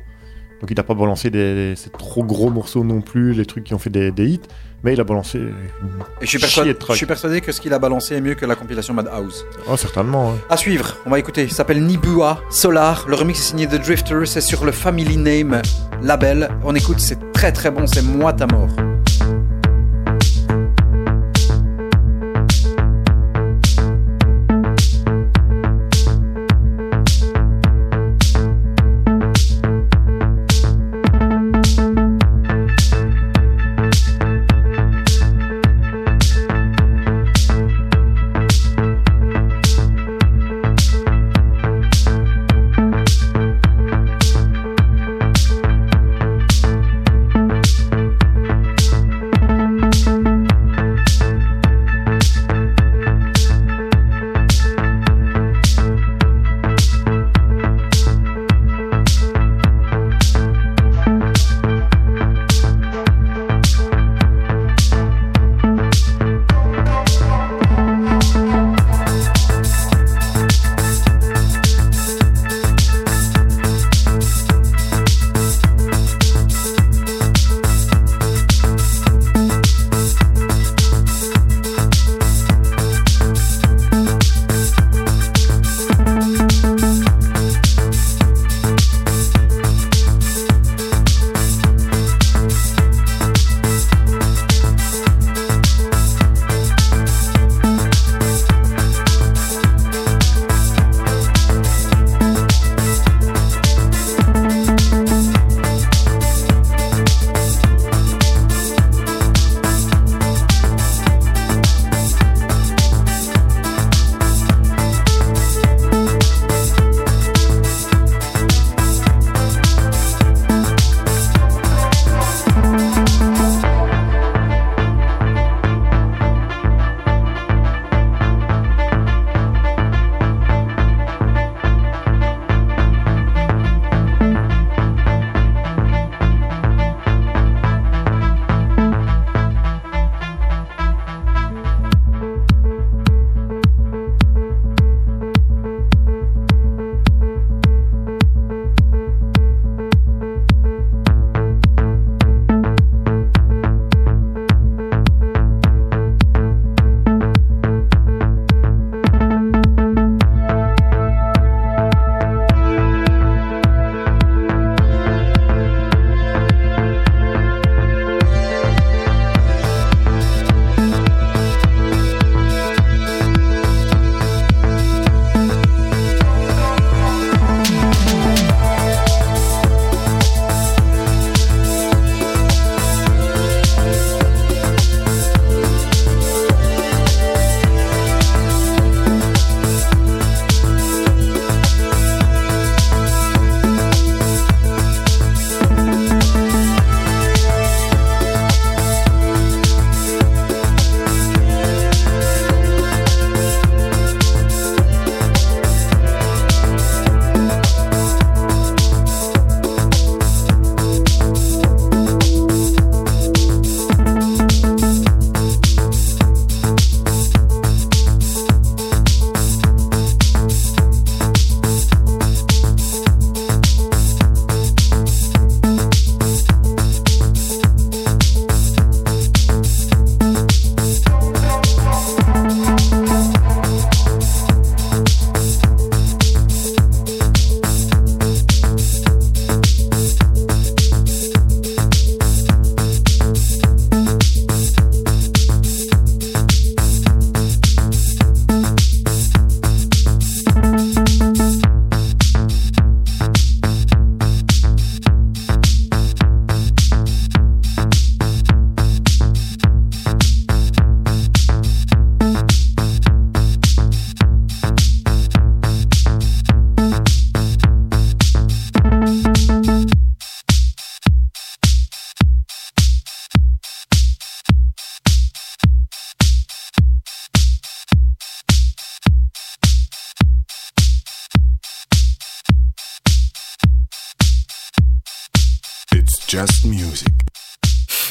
[0.61, 3.65] Donc il n'a pas balancé des, des- ces trop gros morceaux non plus, les trucs
[3.65, 4.41] qui ont fait des, des hits,
[4.83, 6.93] mais il a balancé Et je suis, persuadé, de tracks.
[6.95, 9.45] je suis persuadé que ce qu'il a balancé est mieux que la compilation Madhouse.
[9.69, 10.35] Oh, certainement.
[10.49, 11.43] À suivre, on va écouter.
[11.45, 13.05] Il s'appelle Nibua Solar.
[13.09, 14.27] Le remix est signé The Drifter.
[14.27, 15.61] C'est sur le Family Name
[16.03, 16.49] label.
[16.63, 17.87] On écoute, c'est très très bon.
[17.87, 18.69] C'est Moi ta mort.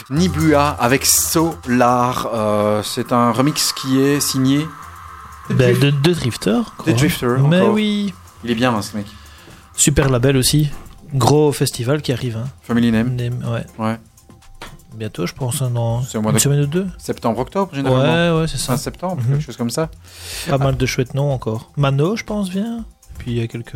[0.10, 2.30] Nibua avec Solar.
[2.34, 4.65] euh, c'est un remix qui est signé
[5.49, 6.60] Ben, de, de Drifter.
[6.77, 6.86] quoi.
[6.86, 7.36] des Drifter.
[7.48, 7.73] Mais encore.
[7.73, 8.14] oui.
[8.44, 9.07] Il est bien hein, ce mec.
[9.76, 10.69] Super label aussi.
[11.14, 12.38] Gros festival qui arrive.
[12.38, 12.48] Hein.
[12.61, 13.15] Family Name.
[13.15, 13.65] Name, ouais.
[13.84, 13.99] Ouais.
[14.95, 16.88] Bientôt, je pense, hein, dans une de semaine ou deux.
[16.98, 18.36] septembre-octobre généralement.
[18.36, 18.68] Ouais, ouais, c'est ça.
[18.73, 19.32] Fin septembre, Mhm.
[19.34, 19.90] quelque chose comme ça.
[20.48, 21.72] Pas mal de chouettes noms encore.
[21.76, 22.86] Mano, je pense, vient.
[23.18, 23.76] Puis il y a quelques.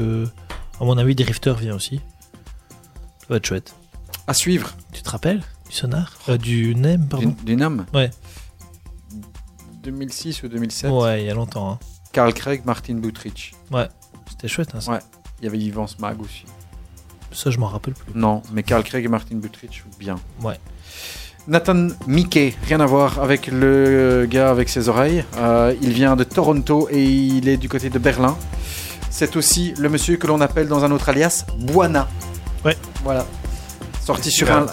[0.80, 1.99] À mon avis, Drifter vient aussi.
[3.19, 3.76] Ça va être chouette.
[4.27, 4.72] À suivre.
[4.93, 5.41] Tu te rappelles?
[5.69, 7.35] Du sonar Euh, Du NEM, pardon.
[7.43, 7.85] du NAM.
[7.93, 8.09] Ouais.
[9.83, 10.91] 2006 ou 2007.
[10.91, 11.71] Ouais, il y a longtemps.
[11.71, 11.79] hein.
[12.11, 13.53] Carl Craig, Martin Butrich.
[14.29, 14.91] C'était chouette, hein, ça.
[14.93, 14.99] Ouais.
[15.39, 16.45] Il y avait Yvan Smag aussi.
[17.31, 18.11] Ça, je m'en rappelle plus.
[18.15, 20.15] Non, mais Carl Craig et Martin Butrich, bien.
[20.41, 20.59] Ouais.
[21.47, 25.23] Nathan Mickey, rien à voir avec le gars avec ses oreilles.
[25.37, 28.37] Euh, il vient de Toronto et il est du côté de Berlin.
[29.09, 32.07] C'est aussi le monsieur que l'on appelle dans un autre alias Buana.
[32.65, 32.77] Ouais.
[33.03, 33.25] Voilà.
[34.03, 34.67] Sorti sur un.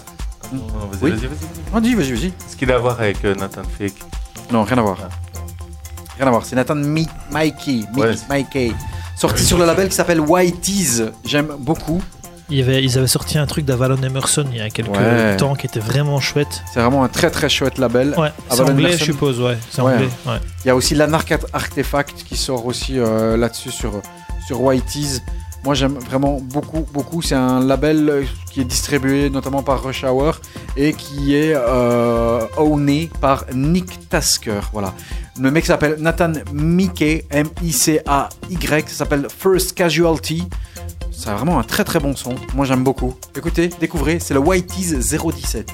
[0.53, 1.11] Vas-y, Oui.
[1.13, 1.37] vas-y, vas-y.
[1.75, 2.27] Oh, dis, vas-y, vas-y.
[2.27, 3.95] Est-ce qu'il a à voir avec euh, Nathan Fake
[4.53, 4.97] Non, rien à voir.
[6.19, 6.45] Rien à voir.
[6.45, 7.83] C'est Nathan Mi- Mikey.
[7.95, 8.15] Mi- Ouais.
[8.29, 8.73] Mikey.
[9.17, 11.03] Sorti sur le label qui s'appelle Whitey's.
[11.25, 12.03] J'aime beaucoup.
[12.49, 15.37] Il y avait, ils avaient sorti un truc d'Avalon Emerson il y a quelques Ouais.
[15.37, 16.63] temps qui était vraiment chouette.
[16.73, 18.15] C'est vraiment un très très chouette label.
[18.17, 18.99] Ouais, c'est anglais, Emerson.
[19.01, 19.59] je suppose, ouais.
[19.71, 19.95] C'est Ouais.
[19.95, 20.39] anglais, ouais.
[20.65, 24.01] Il y a aussi l'Anarch Artefact qui sort aussi euh, là-dessus sur,
[24.47, 25.23] sur Whitey's.
[25.67, 27.23] Moi j'aime vraiment beaucoup, beaucoup.
[27.23, 28.23] C'est un label euh,
[28.53, 30.37] qui est distribué notamment par Rush Hour
[30.77, 34.61] et qui est euh, owné par Nick Tasker.
[34.73, 34.95] Voilà.
[35.41, 38.89] Le mec s'appelle Nathan Mickey, M-I-C-A-Y.
[38.89, 40.45] Ça s'appelle First Casualty.
[41.11, 42.37] C'est vraiment un très très bon son.
[42.55, 43.17] Moi j'aime beaucoup.
[43.37, 45.73] Écoutez, découvrez, c'est le Whitey's 017.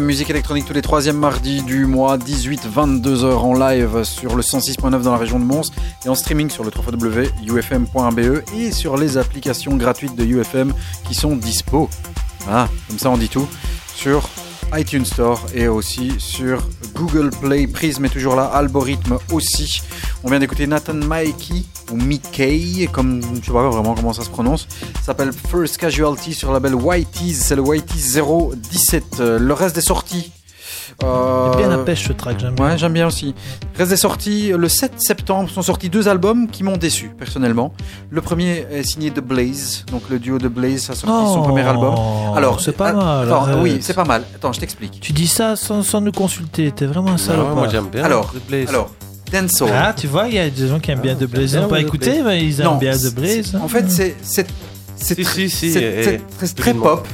[0.00, 5.12] Musique électronique tous les troisièmes mardis du mois, 18-22h en live sur le 106.9 dans
[5.12, 5.70] la région de Mons
[6.04, 10.74] et en streaming sur le www.ufm.be et sur les applications gratuites de UFM
[11.06, 11.88] qui sont dispo.
[12.40, 13.46] Voilà, comme ça on dit tout.
[13.94, 14.28] Sur
[14.76, 17.68] iTunes Store et aussi sur Google Play.
[17.68, 19.80] Prism est toujours là, Algorithme aussi.
[20.24, 21.62] On vient d'écouter Nathan Mikey
[21.92, 24.66] ou Mickey, comme je sais pas vraiment comment ça se prononce.
[25.04, 27.36] Ça s'appelle First Casualty sur le label Whitey's.
[27.38, 29.04] C'est le Whitey's 017.
[29.20, 30.32] Euh, Le reste des sorties.
[31.04, 32.64] euh, Bien la pêche ce track, j'aime bien.
[32.70, 33.34] Ouais, j'aime bien aussi.
[33.76, 37.74] Reste des sorties le 7 septembre sont sortis deux albums qui m'ont déçu personnellement.
[38.08, 41.42] Le premier est signé The Blaze, donc le duo The Blaze a sorti son Oh,
[41.42, 41.94] premier album.
[42.34, 43.26] Alors, c'est pas ah, mal.
[43.30, 44.22] attends, oui, c'est pas mal.
[44.34, 45.00] Attends, je t'explique.
[45.02, 47.48] Tu dis ça sans, sans nous consulter, t'es vraiment un Ah salopard.
[47.50, 48.04] ouais, moi j'aime bien.
[48.04, 48.68] Alors, The Blaze.
[48.70, 48.90] Alors,
[49.30, 49.70] Dancehall.
[49.70, 51.52] Ah, tu vois, il y a des gens qui aiment bien The Blaze.
[51.52, 53.54] Ils n'ont pas écouté, mais ils aiment Non, bien The Blaze.
[53.62, 54.46] En fait, c'est
[54.96, 57.06] c'est Si, si, si, très pop.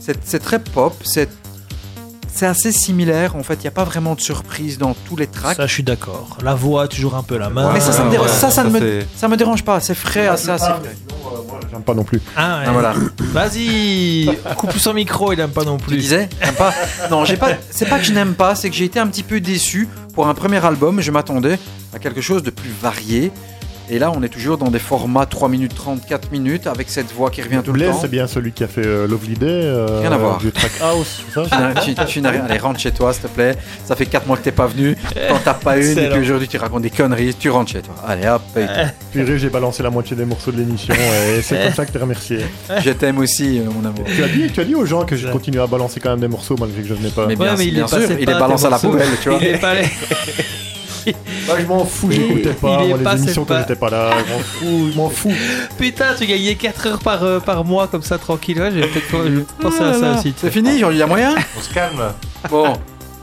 [0.00, 0.94] C'est très pop.
[1.04, 3.36] C'est assez similaire.
[3.36, 5.56] En fait, il n'y a pas vraiment de surprise dans tous les tracks.
[5.56, 6.36] Ça, je suis d'accord.
[6.42, 7.72] La voix, toujours un peu la main.
[7.72, 9.36] Mais ça, ça me Ouais, dérange, ouais, ça, ça, ça, ne me, c'est- ça me
[9.36, 9.78] dérange pas.
[9.78, 10.80] C'est frais, assez, assez frais.
[10.82, 12.20] sinon, euh, moi, J'aime pas non plus.
[12.36, 12.64] Ah, ouais.
[12.66, 12.94] Ah, voilà.
[13.32, 15.96] Vas-y, coupe son micro, il aime pas non Tu plus.
[15.96, 16.72] disais T'aimes pas
[17.10, 17.50] Non, j'ai pas.
[17.70, 20.26] C'est pas que je n'aime pas, c'est que j'ai été un petit peu déçu pour
[20.26, 21.00] un premier album.
[21.00, 21.58] Je m'attendais
[21.92, 23.30] à quelque chose de plus varié.
[23.90, 27.12] Et là, on est toujours dans des formats 3 minutes 30, 4 minutes avec cette
[27.12, 27.98] voix qui revient tout le Blaise, temps.
[28.00, 29.46] c'est bien celui qui a fait euh, Lovely Day.
[29.46, 30.38] euh, Rien à voir.
[30.38, 32.44] Du track house, ça Tu n'as- tu, tu n'as rien.
[32.48, 33.54] Allez, rentre chez toi, s'il te plaît.
[33.84, 34.96] Ça fait 4 mois que t'es pas venu.
[35.28, 35.98] T'en tapes pas une.
[35.98, 37.34] Et puis aujourd'hui, tu racontes des conneries.
[37.38, 37.94] Tu rentres chez toi.
[38.06, 38.40] Allez, hop.
[39.12, 41.98] Purée, j'ai balancé la moitié des morceaux de l'émission et c'est comme ça que t'es
[41.98, 42.38] remercié.
[42.82, 44.04] Je t'aime aussi, euh, mon amour.
[44.06, 46.20] Tu as dit, tu as dit aux gens que je continue à balancer quand même
[46.20, 47.26] des morceaux malgré que je venais pas.
[47.26, 49.28] Mais Ouais, bien, mais il bien est sûr, il est balancé à la poubelle, tu
[49.28, 49.38] vois.
[49.42, 49.82] Il est pas allé.
[51.46, 52.80] Bah, je m'en fous, j'écoutais pas.
[52.82, 53.60] il est Moi, les passé émissions pas.
[53.60, 55.32] j'étais pas là, je m'en fous, je m'en fous.
[55.78, 58.60] Putain, tu gagnais 4 heures par, euh, par mois comme ça, tranquille.
[58.60, 60.32] Ouais, j'ai peut-être penser à ça aussi.
[60.36, 62.02] C'est fini, il y a moyen On se calme.
[62.50, 62.74] Bon,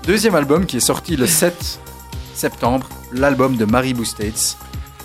[0.05, 1.79] deuxième album qui est sorti le 7
[2.33, 4.57] septembre, l'album de Maribou States,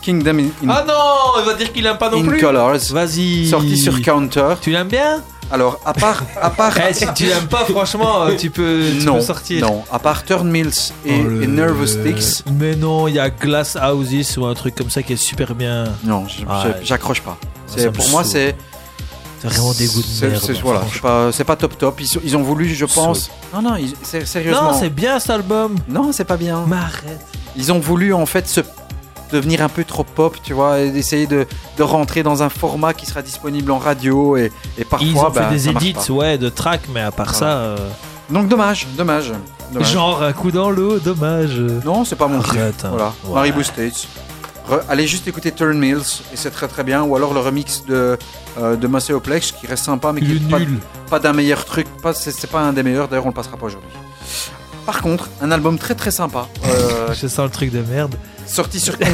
[0.02, 2.38] Kingdom in, in- Ah non, il va dire qu'il aime pas non in plus.
[2.40, 3.46] Colors, Vas-y.
[3.48, 4.54] sorti sur Counter.
[4.60, 5.22] Tu l'aimes bien?
[5.50, 9.04] Alors, à part, à part, Eh, si tu l'aimes pas, franchement, euh, tu peux, tu
[9.06, 9.64] non, peux sortir.
[9.64, 10.72] non, à part Turn Mills
[11.04, 14.54] et, Oh, le- et Nervous Sticks, Mais non, il y a Glass Houses ou un
[14.54, 15.84] truc comme ça qui est super bien.
[16.04, 17.38] non, je- Ah, j'accroche pas.
[17.94, 18.56] Pour moi, c'est
[19.40, 22.00] C'est vraiment de c'est- voilà, pas, pas top top.
[22.24, 23.30] Ils, ont voulu, je pense.
[23.54, 24.72] Non, non, ils- c'est- sérieusement.
[24.72, 25.76] Non, c'est bien cet album.
[25.88, 26.64] non, c'est pas bien.
[26.66, 27.24] Mais arrête.
[27.54, 28.60] Ils ont voulu en fait se
[29.32, 31.46] devenir un peu trop pop, tu vois, et d'essayer de,
[31.76, 35.30] de rentrer dans un format qui sera disponible en radio et, et parfois Ils ont
[35.30, 37.38] bah, fait des edits, ouais, de tracks, mais à part Voilà.
[37.38, 37.58] ça.
[37.58, 37.76] euh,
[38.30, 39.32] Donc dommage, dommage.
[39.72, 39.92] dommage.
[39.92, 41.58] Genre un coup dans l'eau, dommage.
[41.84, 42.40] Non, c'est pas mon.
[42.40, 42.84] Arrête.
[42.84, 42.88] hein.
[42.90, 43.34] Voilà, Ouais.
[43.34, 44.08] Maribou States.
[44.68, 47.04] Re- allez juste écouter Turn Mills et c'est très très bien.
[47.04, 48.18] Ou alors le remix de,
[48.58, 48.88] euh, de
[49.52, 50.78] qui reste sympa mais qui Il est est pas, nul.
[51.08, 51.86] pas d'un meilleur truc.
[52.02, 53.90] Pas, c'est, c'est pas un des meilleurs, d'ailleurs on le passera pas aujourd'hui.
[54.86, 56.46] Par contre, un album très très sympa.
[56.66, 58.14] euh, Je sens le truc de merde.
[58.46, 58.94] sorti sur.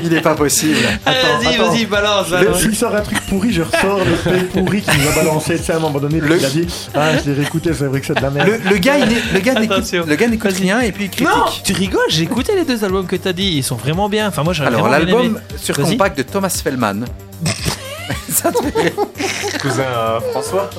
[0.00, 0.76] Il est pas possible.
[1.04, 1.70] vas-y, attends.
[1.72, 2.60] vas-y, balance, Mais balance.
[2.60, 5.56] S'il sort un truc pourri, je ressors le truc pourri qu'il nous a balancé.
[5.58, 7.86] Tu sais, à un moment donné, Le- il a dit Ah, je l'ai réécouté, c'est
[7.86, 8.48] vrai que c'est de la merde.
[8.64, 10.04] Le, le gars, il est- le gars n'écoute, Attention.
[10.06, 11.26] le gars n'écoute rien et puis il critique.
[11.34, 14.28] Non, tu rigoles, j'ai écouté les deux albums que t'as dit, ils sont vraiment bien.
[14.28, 15.22] Enfin, moi j'ai Alors vraiment bien aimé.
[15.34, 15.90] l'album sur Vas-y.
[15.90, 17.04] compact de Thomas Fellman.
[18.30, 18.94] Ça te fait
[19.60, 20.70] Cousin euh, François?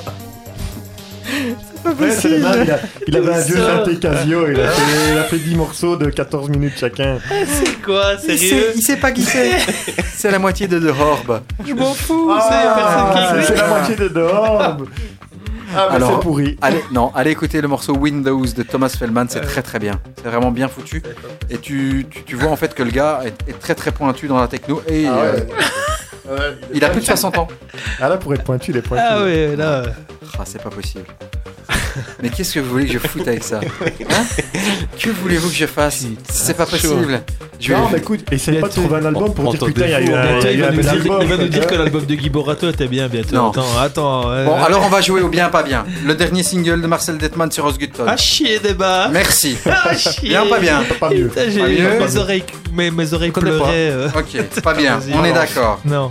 [1.84, 5.54] Il, a- il avait un vieux synthé Casio, il a, fait, il a fait 10
[5.56, 7.18] morceaux de 14 minutes chacun.
[7.46, 9.52] C'est quoi, il sait, il sait pas qui c'est.
[10.14, 11.40] C'est la moitié de The Horb.
[11.66, 13.56] Je m'en fous, Ah, c'est personne qui c'est écoute.
[13.56, 14.60] c'est la moitié de dehors.
[15.72, 16.58] Ah, mais Alors, c'est pourri.
[16.60, 19.98] Allez, non, allez écouter le morceau Windows de Thomas Fellman, c'est très très bien.
[20.16, 21.02] C'est vraiment bien foutu.
[21.48, 24.26] Et tu, tu, tu vois en fait que le gars est, est très très pointu
[24.28, 25.20] dans la techno et Ah ouais.
[25.24, 25.40] euh,
[26.72, 27.48] il a plus de 60 ans.
[28.00, 29.02] Ah là, pour être pointu, il est pointu.
[29.06, 29.82] Ah ouais, là.
[30.38, 31.06] Ah, c'est pas possible.
[32.22, 34.24] Mais qu'est-ce que vous voulez que je foute avec ça Hein
[34.98, 37.22] Que voulez-vous que je fasse C'est pas possible.
[37.60, 39.90] Je vais- Non, mais écoute, essaye pas de trouver un album pour dire putain, il
[39.90, 41.18] y a eu un, il y a il eu va un nous bel dire, album.
[41.20, 43.36] il va nous dire que l'album de Guy Borato était bien bientôt.
[43.36, 43.50] Non.
[43.50, 44.30] Attends, attends.
[44.30, 45.84] ouais, Bon, alors on va jouer au bien, pas bien.
[46.06, 48.04] Le dernier single de Marcel Detman sur Osgutton.
[48.06, 49.08] Ah chier débat.
[49.12, 49.58] Merci.
[49.66, 50.30] Ah chier.
[50.30, 50.82] Bien, pas bien.
[50.98, 51.30] Pas mieux.
[51.50, 51.98] J'ai Pas mieux.
[52.00, 53.90] mes oreilles, mes, mes oreilles pleuraient.
[53.90, 54.08] euh.
[54.16, 54.98] Ok, pas bien.
[55.12, 55.80] On est d'accord.
[55.84, 56.10] Non.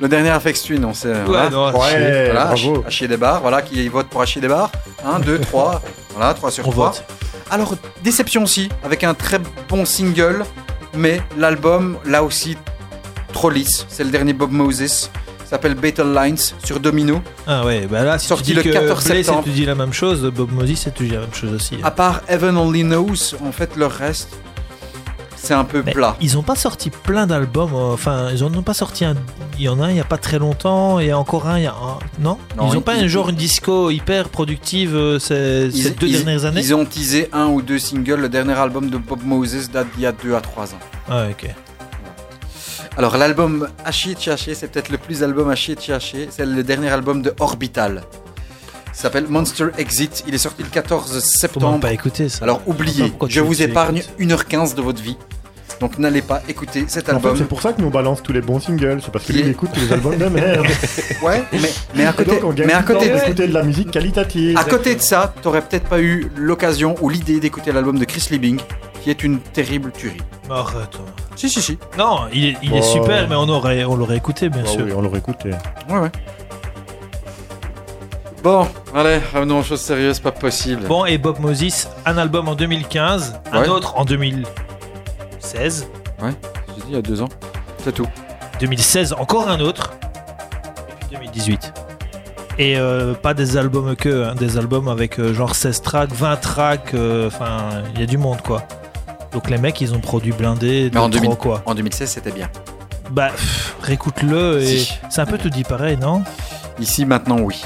[0.00, 1.08] Le dernier Afex Twin, on sait.
[1.08, 1.50] Ouais, voilà.
[1.50, 1.66] non.
[1.78, 2.78] Ouais, Voilà, bravo.
[2.82, 4.70] Ach- Hachier des bars, voilà, qui vote pour Hachier des bars.
[5.04, 5.82] 1, 2, 3,
[6.14, 6.86] voilà, 3 sur On 3.
[6.90, 7.04] vote.
[7.50, 10.44] Alors, déception aussi, avec un très bon single,
[10.94, 12.56] mais l'album, là aussi,
[13.32, 13.86] trop lisse.
[13.88, 15.10] C'est le dernier Bob Moses,
[15.44, 17.22] ça s'appelle Battle Lines sur Domino.
[17.46, 19.44] Ah ouais, bah là, si Sorti tu dis le que 14 Blaze, septembre.
[19.44, 21.78] tu dis la même chose, Bob Moses, c'est tu dis la même chose aussi.
[21.84, 24.30] À part Heaven Only Knows, en fait, le reste,
[25.46, 26.16] c'est un peu plat.
[26.20, 27.72] Ils ont pas sorti plein d'albums.
[27.74, 29.14] euh, Enfin, ils en ont pas sorti un.
[29.58, 31.64] Il y en a un il y a pas très longtemps et encore un il
[31.64, 31.98] y a un.
[32.18, 35.90] Non, Non, Ils ont ils- pas un genre une disco hyper productive euh, ces, ces
[35.92, 36.60] deux ils- dernières années?
[36.60, 38.20] ils ont teasé un ou deux singles.
[38.20, 40.78] Le dernier album de Bob Moses date d'il y a 2 à 3 ans.
[41.08, 41.48] Ah, ok.
[42.98, 46.28] Alors l'album Haché Tchaché, c'est peut-être le plus album Haché Tchaché.
[46.30, 48.02] C'est le dernier album de Orbital.
[48.96, 50.24] Il s'appelle Monster Exit.
[50.26, 51.80] Il est sorti le 14 Faut même septembre.
[51.80, 52.44] pas écouter ça.
[52.44, 54.18] Alors oubliez, je vous épargne écoutes.
[54.48, 55.18] 1h15 de votre vie.
[55.80, 57.36] Donc n'allez pas écouter cet En fait, album.
[57.36, 59.00] c'est pour ça que nous on balance tous les bons singles.
[59.04, 60.64] C'est parce que lui, il écoute tous les albums de merde.
[61.22, 61.58] Ouais, mais,
[61.94, 64.56] mais à côté, donc, on mais à côté, temps d'écouter de la musique qualitative.
[64.56, 68.26] à côté de ça, t'aurais peut-être pas eu l'occasion ou l'idée d'écouter l'album de Chris
[68.30, 68.58] Liebing,
[69.02, 70.22] qui est une terrible tuerie.
[70.48, 70.96] Arrête.
[71.34, 71.76] Si, si, si.
[71.98, 72.82] Non, il est, il est Oh.
[72.82, 74.82] super, mais on aurait, on l'aurait écouté bien Ah sûr.
[74.86, 75.50] oui, on l'aurait écouté.
[75.90, 76.10] Ouais, ouais.
[78.46, 78.64] Bon,
[78.94, 80.86] allez, revenons aux choses sérieuses, pas possible.
[80.86, 83.68] Bon, et Bob Moses, un album en 2015, un Ouais.
[83.68, 85.88] autre en 2016,
[86.22, 87.28] J'ai dit il y a deux ans.
[87.82, 88.06] C'est tout.
[88.60, 89.94] 2016 encore un autre,
[90.88, 91.72] et puis 2018.
[92.60, 96.36] Et euh, pas des albums que, hein, des albums avec euh, genre 16 tracks, 20
[96.36, 98.62] tracks, euh, enfin, il y a du monde quoi.
[99.32, 101.62] Donc les mecs, ils ont produit blindé, Mais en, de 2000 trop, quoi.
[101.66, 102.48] en 2016, c'était bien.
[103.10, 103.30] Bah,
[103.82, 104.92] réécoute-le et Si.
[105.10, 106.22] c'est un peu tout dit pareil, non?
[106.78, 107.60] Ici, maintenant, oui.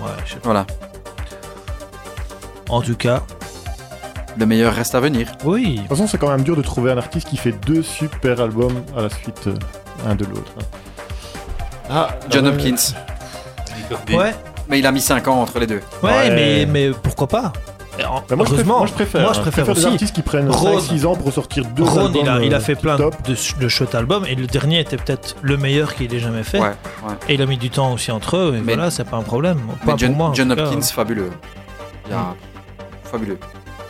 [0.00, 0.44] Ouais, je sais pas.
[0.44, 0.66] Voilà.
[2.68, 3.22] En tout cas,
[4.38, 5.32] Le meilleur reste à venir.
[5.44, 5.74] oui.
[5.74, 8.40] De toute façon, c'est quand même dur de trouver un artiste qui fait deux super
[8.40, 9.54] albums à la suite, euh,
[10.06, 10.52] un de l'autre.
[11.90, 12.46] Ah, John.
[12.46, 12.76] Hopkins.
[14.14, 14.34] Ouais,
[14.68, 15.80] Mais il a mis 5 ans entre les deux.
[16.02, 16.30] ouais, Ouais.
[16.30, 17.52] mais, mais pourquoi pas?
[17.98, 19.20] Bah, moi, je préfère, Heureusement, moi, je préfère.
[19.22, 19.42] moi, je hein.
[19.42, 19.86] préfère des aussi.
[19.86, 20.78] artistes qui prennent Ron.
[20.78, 22.16] 5-6 ans pour sortir deux Ron, albums.
[22.22, 23.14] il a, il a euh, fait plein top.
[23.26, 26.60] de, de chouettes albums et le dernier était peut-être le meilleur qu'il ait jamais fait.
[26.60, 27.14] Ouais, ouais.
[27.28, 29.22] Et il a mis du temps aussi entre eux, et Mais- voilà, c'est pas un
[29.22, 29.58] problème.
[29.84, 30.30] Pas Mais John, pour moi.
[30.34, 30.64] John cas.
[30.66, 31.30] Hopkins, fabuleux.
[32.06, 32.34] Il y a-
[33.04, 33.38] Fabuleux.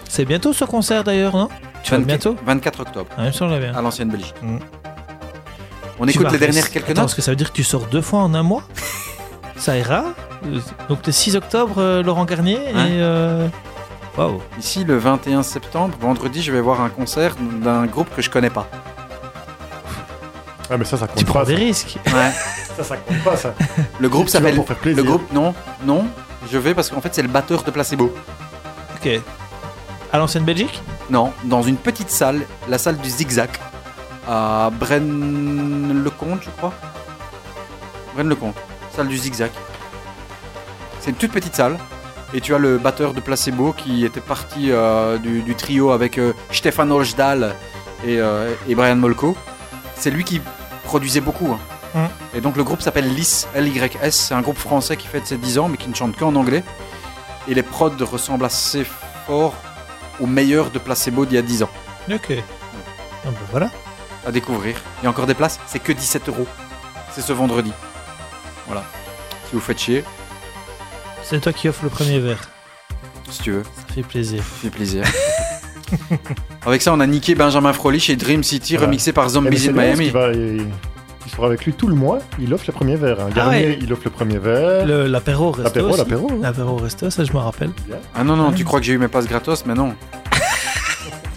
[0.08, 1.48] C'est bientôt ce concert d'ailleurs, non?
[1.82, 2.36] Tu vas 24 bientôt?
[2.46, 3.74] 24 octobre, Ah, me bien.
[3.74, 4.34] à l'ancienne Belgique.
[4.42, 4.58] Mm.
[6.00, 7.64] On Tu écoute les dernières quelques Attends, notes Parce que ça veut dire que tu
[7.64, 8.62] sors deux fois en un mois?
[9.56, 10.04] Ça ira?
[10.46, 12.86] Euh, Donc le 6 octobre, euh, Laurent Garnier, Hein?
[12.86, 12.90] et.
[13.02, 13.48] euh,
[14.58, 18.50] Ici, le 21 septembre, vendredi, je vais voir un concert d'un groupe que je connais
[18.50, 18.66] pas.
[20.70, 21.44] Ah, mais ça, ça Tu compte prends pas.
[21.46, 21.58] des Ça.
[21.60, 22.32] risques Ouais.
[22.76, 23.54] ça, ça compte pas, ça.
[23.98, 24.54] Le groupe Tu s'appelle.
[24.56, 25.54] pour faire Le groupe, non,
[25.84, 26.06] non,
[26.50, 28.12] je vais parce qu'en fait, c'est le batteur de Placebo.
[28.96, 29.20] Ok.
[30.12, 30.82] À l'ancienne Belgique?
[31.10, 33.50] Non, dans une petite salle, la salle du Zigzag,
[34.28, 36.72] à Braine-le-Comte, je crois.
[38.14, 38.56] Braine-le-Comte,
[38.94, 39.50] salle du Zigzag.
[41.00, 41.78] C'est une toute petite salle.
[42.34, 46.18] Et tu as le batteur de Placebo qui était parti euh, du, du trio avec
[46.18, 49.36] euh, Stefan et, euh, et Brian Molko.
[49.96, 50.40] C'est lui qui
[50.84, 51.48] produisait beaucoup.
[51.52, 51.58] hein.
[51.94, 52.36] Mm.
[52.36, 54.14] Et donc le groupe s'appelle LYS, L-Y-S.
[54.28, 56.62] C'est un groupe français qui fête ses 10 ans mais qui ne chante qu'en anglais.
[57.48, 58.84] Et les prods ressemblent assez
[59.26, 59.54] fort
[60.20, 61.70] aux meilleurs de Placebo d'il y a 10 ans.
[62.12, 62.32] Ok.
[62.32, 63.70] Ah bah voilà.
[64.26, 64.76] À découvrir.
[65.00, 66.46] Il y a encore des places, c'est que 17 euros.
[67.12, 67.72] C'est ce vendredi.
[68.66, 68.84] Voilà.
[69.48, 70.04] Si vous faites chier,
[71.28, 72.48] C'est toi qui offres le premier verre.
[73.30, 74.38] si tu veux, Ça fait plaisir.
[74.42, 75.04] ça fait plaisir.
[76.66, 78.86] Avec ça, on a niqué Benjamin Frolich chez Dream City, Voilà.
[78.86, 80.04] remixé par Eh, mais Zombies in Miami.
[80.06, 80.58] Qui, va, et-
[81.24, 82.18] qui sera avec lui tout le mois.
[82.38, 83.20] Il offre le premier verre.
[83.20, 83.26] hein.
[83.30, 83.78] Ah Garnier, ouais.
[83.80, 84.86] il offre le premier verre.
[84.86, 85.64] Le- L'apéro resto.
[85.64, 86.28] L'apéro, l'apéro.
[86.32, 86.38] hein.
[86.42, 87.70] L'apéro resto, ça je me rappelle.
[88.14, 89.94] Ah non, non, tu crois que j'ai eu mes passes gratos, mais non.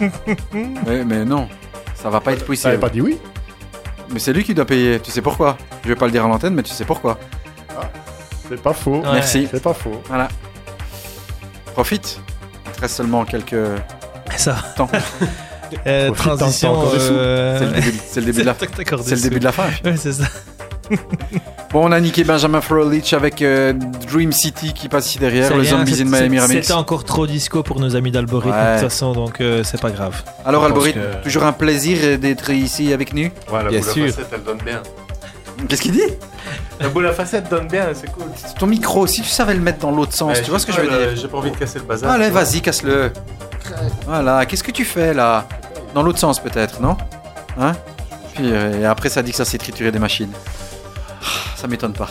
[0.86, 1.48] mais, mais non,
[1.94, 2.78] ça va pas être T'avais possible.
[2.78, 3.18] pas dit oui
[4.12, 5.56] Mais c'est lui qui doit payer, tu sais pourquoi?
[5.84, 7.18] Je vais pas le dire à l'antenne, mais tu sais pourquoi.
[8.56, 8.96] C'est pas faux.
[9.00, 9.12] Ouais.
[9.14, 9.48] Merci.
[9.50, 10.00] C'est pas faux.
[10.08, 10.28] Voilà.
[11.74, 12.20] Profite.
[12.66, 13.56] Il te reste seulement quelques
[14.36, 14.56] Ça.
[14.76, 14.88] temps.
[15.86, 16.82] Euh, Profite, transition.
[16.94, 19.52] euh, C'est le début, c'est le début de la t'accordes C'est le début de la
[19.58, 19.68] fin.
[19.86, 20.24] Ouais, c'est ça.
[21.72, 25.62] Bon, on a niqué Benjamin Frolich avec euh, Dream City qui passe ici derrière, le
[25.62, 26.60] rien, Zombies in Miami Remix.
[26.66, 28.74] C'était encore trop disco pour nos amis d'Algorithme, Ouais.
[28.76, 30.22] de toute façon, donc euh, c'est pas grave.
[30.44, 33.30] Alors, que- toujours un plaisir d'être ici avec nous.
[33.50, 34.04] Ouais, la Bien sûr.
[34.08, 34.82] facettes, elle donne bien.
[35.68, 36.02] Qu'est-ce qu'il dit
[36.80, 38.24] La boule à facettes donne bien, c'est cool.
[38.58, 40.72] Ton micro, si tu savais le mettre dans l'autre sens, Ouais, tu vois ce que
[40.72, 42.10] je veux dire J'ai pas envie de casser le bazar.
[42.10, 43.12] Allez, vas-y, casse-le.
[44.06, 45.46] Voilà, qu'est-ce que tu fais là
[45.94, 46.96] Dans l'autre sens peut-être, non
[47.58, 47.72] Hein
[48.34, 50.32] Puis euh, et après ça dit que ça s'est trituré des machines.
[51.22, 51.26] Ah,
[51.56, 52.08] Ça m'étonne pas.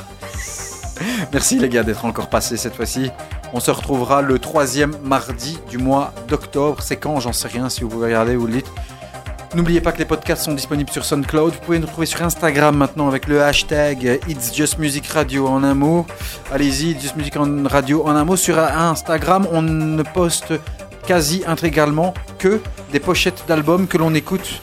[1.33, 3.11] Merci les gars d'être encore passés cette fois-ci.
[3.53, 6.81] On se retrouvera le troisième mardi du mois d'octobre.
[6.81, 7.67] C'est quand J'en sais rien.
[7.69, 8.71] Si vous pouvez regarder, vous le dites.
[9.53, 11.53] N'oubliez pas que les podcasts sont disponibles sur SoundCloud.
[11.53, 15.63] Vous pouvez nous trouver sur Instagram maintenant avec le hashtag It's Just Music Radio en
[15.65, 16.05] un mot.
[16.53, 18.37] Allez-y, It's Just Music en Radio en un mot.
[18.37, 20.53] Sur Instagram, on ne poste
[21.05, 22.61] quasi intégralement que
[22.93, 24.61] des pochettes d'albums que l'on écoute.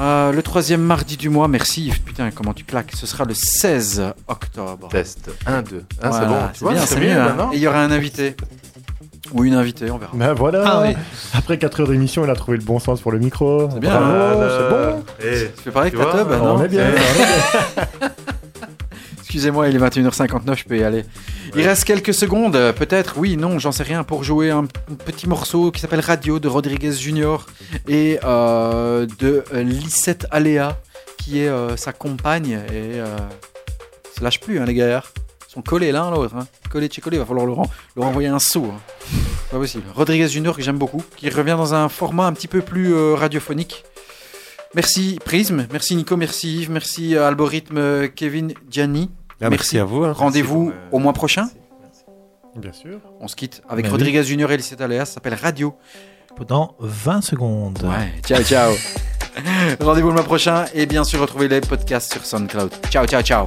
[0.00, 2.00] Euh, le troisième mardi du mois, merci Yves.
[2.00, 4.88] Putain, comment tu claques Ce sera le 16 octobre.
[4.88, 5.30] Test.
[5.46, 5.84] 1, 2.
[6.02, 6.70] Ah, Voilà, c'est bon.
[6.70, 7.50] C'est bien, c'est mieux hein.
[7.52, 8.34] Et il y aura un invité.
[9.32, 10.12] Ou une invitée, on verra.
[10.14, 10.62] Ben voilà.
[10.66, 10.94] Ah oui.
[11.32, 13.68] Après 4 heures d'émission, il a trouvé le bon sens pour le micro.
[13.72, 15.04] C'est bien, Bravo, Ah, c'est bon.
[15.20, 16.84] eh, Tu fais pareil tu que ta tub, non on est bien.
[19.18, 21.04] Excusez-moi, il est 21h59, je peux y aller.
[21.56, 24.64] Il reste quelques secondes, euh, peut-être, oui, non, j'en sais rien, pour jouer un
[25.04, 27.46] petit morceau qui s'appelle Radio de Rodriguez Junior
[27.88, 30.78] et euh, de Lisette Aléa,
[31.18, 32.60] qui est euh, sa compagne.
[32.70, 33.06] Et euh,
[34.16, 35.02] se lâche plus, hein, les gars.
[35.54, 36.34] Sont collés l'un à l'autre.
[36.36, 36.46] Hein.
[36.70, 37.62] Collés, chez collés, il va falloir leur,
[37.96, 38.66] leur envoyer un saut.
[38.74, 38.80] hein.
[39.50, 39.84] Pas possible.
[39.94, 43.14] Rodriguez Junior, que j'aime beaucoup, qui revient dans un format un petit peu plus euh,
[43.14, 43.84] radiophonique.
[44.74, 49.08] Merci Prism, merci Nico, merci Yves, merci euh, Algorithme, euh, Kevin, Gianni.
[49.40, 50.02] Ah, merci à vous.
[50.04, 50.12] hein.
[50.12, 51.48] Rendez-vous euh, au mois prochain.
[52.56, 52.98] Bien sûr.
[53.20, 53.90] On se quitte avec oui.
[53.92, 55.74] Rodriguez Junior et Lisette Aléa, ça s'appelle Radio.
[56.36, 57.78] Pendant 20 secondes.
[57.84, 58.72] Ouais, ciao, ciao.
[59.80, 62.72] Rendez-vous le mois prochain et bien sûr retrouvez les podcasts sur SoundCloud.
[62.90, 63.46] Ciao, ciao, ciao.